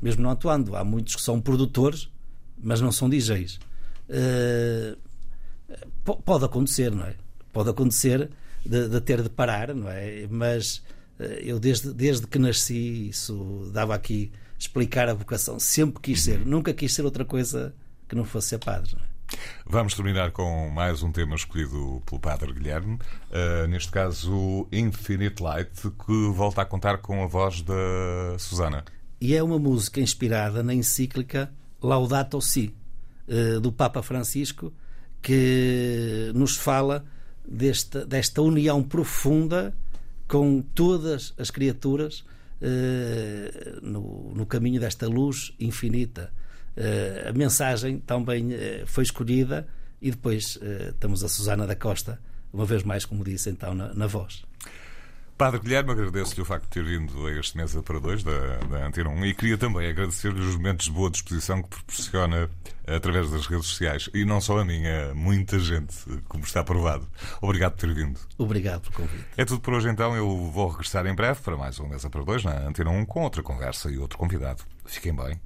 Mesmo 0.00 0.22
não 0.22 0.30
atuando. 0.30 0.74
Há 0.74 0.82
muitos 0.82 1.14
que 1.16 1.20
são 1.22 1.40
produtores, 1.40 2.08
mas 2.58 2.80
não 2.80 2.90
são 2.90 3.08
DJs. 3.10 3.58
Eh, 4.08 4.96
po- 6.04 6.16
pode 6.22 6.44
acontecer, 6.44 6.90
não 6.90 7.04
é? 7.04 7.14
Pode 7.52 7.68
acontecer 7.70 8.30
de, 8.64 8.88
de 8.88 9.00
ter 9.00 9.22
de 9.22 9.28
parar, 9.28 9.74
não 9.74 9.88
é? 9.88 10.26
Mas 10.30 10.82
eh, 11.18 11.42
eu, 11.44 11.60
desde, 11.60 11.92
desde 11.92 12.26
que 12.26 12.38
nasci, 12.38 13.08
isso 13.10 13.70
dava 13.72 13.94
aqui 13.94 14.32
explicar 14.58 15.08
a 15.08 15.14
vocação. 15.14 15.60
Sempre 15.60 16.00
quis 16.00 16.22
ser. 16.22 16.38
Nunca 16.46 16.72
quis 16.72 16.94
ser 16.94 17.04
outra 17.04 17.24
coisa 17.24 17.74
que 18.08 18.14
não 18.16 18.24
fosse 18.24 18.48
ser 18.48 18.58
padre, 18.58 18.92
não 18.96 19.02
é? 19.04 19.11
Vamos 19.66 19.94
terminar 19.94 20.30
com 20.32 20.68
mais 20.70 21.02
um 21.02 21.10
tema 21.12 21.34
escolhido 21.34 22.02
pelo 22.06 22.20
Padre 22.20 22.52
Guilherme, 22.52 22.98
eh, 23.30 23.66
neste 23.66 23.90
caso 23.90 24.66
Infinite 24.72 25.42
Light, 25.42 25.70
que 26.04 26.30
volta 26.34 26.62
a 26.62 26.64
contar 26.64 26.98
com 26.98 27.22
a 27.22 27.26
voz 27.26 27.62
da 27.62 28.36
Susana. 28.38 28.84
e 29.20 29.34
é 29.34 29.42
uma 29.42 29.58
música 29.58 30.00
inspirada 30.00 30.62
na 30.62 30.74
encíclica 30.74 31.52
Laudato 31.80 32.40
Si 32.40 32.74
eh, 33.28 33.60
do 33.60 33.70
Papa 33.72 34.02
Francisco 34.02 34.72
que 35.22 36.32
nos 36.34 36.56
fala 36.56 37.04
desta, 37.46 38.04
desta 38.04 38.42
união 38.42 38.82
profunda 38.82 39.72
com 40.26 40.60
todas 40.60 41.32
as 41.38 41.50
criaturas 41.50 42.24
eh, 42.60 43.78
no, 43.80 44.32
no 44.34 44.44
caminho 44.44 44.80
desta 44.80 45.06
luz 45.06 45.52
infinita. 45.60 46.32
Eh, 46.76 47.26
a 47.28 47.32
mensagem 47.32 47.98
também 47.98 48.52
eh, 48.52 48.84
foi 48.86 49.04
escolhida 49.04 49.66
e 50.00 50.10
depois 50.10 50.58
eh, 50.62 50.92
temos 50.98 51.22
a 51.22 51.28
Susana 51.28 51.66
da 51.66 51.76
Costa, 51.76 52.20
uma 52.52 52.64
vez 52.64 52.82
mais, 52.82 53.04
como 53.04 53.22
disse, 53.24 53.50
então, 53.50 53.74
na, 53.74 53.92
na 53.94 54.06
voz. 54.06 54.42
Padre 55.36 55.60
Guilherme, 55.60 55.90
agradeço-lhe 55.90 56.42
o 56.42 56.44
facto 56.44 56.64
de 56.64 56.70
ter 56.70 56.84
vindo 56.84 57.26
a 57.26 57.32
este 57.32 57.56
Mesa 57.56 57.82
para 57.82 57.98
Dois 57.98 58.22
da, 58.22 58.58
da 58.58 58.86
Antena 58.86 59.10
1 59.10 59.26
e 59.26 59.34
queria 59.34 59.58
também 59.58 59.88
agradecer-lhe 59.88 60.40
os 60.40 60.54
momentos 60.54 60.86
de 60.86 60.92
boa 60.92 61.10
disposição 61.10 61.60
que 61.62 61.68
proporciona 61.68 62.48
através 62.86 63.28
das 63.28 63.46
redes 63.46 63.66
sociais. 63.66 64.08
E 64.14 64.24
não 64.24 64.40
só 64.40 64.58
a 64.58 64.64
mim, 64.64 64.86
a 64.86 65.12
muita 65.14 65.58
gente, 65.58 65.96
como 66.28 66.44
está 66.44 66.62
provado. 66.62 67.08
Obrigado 67.40 67.72
por 67.72 67.80
ter 67.80 67.92
vindo. 67.92 68.20
Obrigado 68.38 68.82
pelo 68.82 69.08
convite. 69.08 69.26
É 69.36 69.44
tudo 69.44 69.60
por 69.60 69.74
hoje 69.74 69.88
então. 69.88 70.14
Eu 70.14 70.28
vou 70.52 70.68
regressar 70.68 71.04
em 71.06 71.14
breve 71.14 71.40
para 71.40 71.56
mais 71.56 71.80
um 71.80 71.88
Mesa 71.88 72.08
para 72.08 72.22
Dois 72.22 72.44
na 72.44 72.68
Antena 72.68 72.90
1 72.90 73.04
com 73.06 73.22
outra 73.22 73.42
conversa 73.42 73.90
e 73.90 73.98
outro 73.98 74.18
convidado. 74.18 74.62
Fiquem 74.86 75.12
bem. 75.12 75.40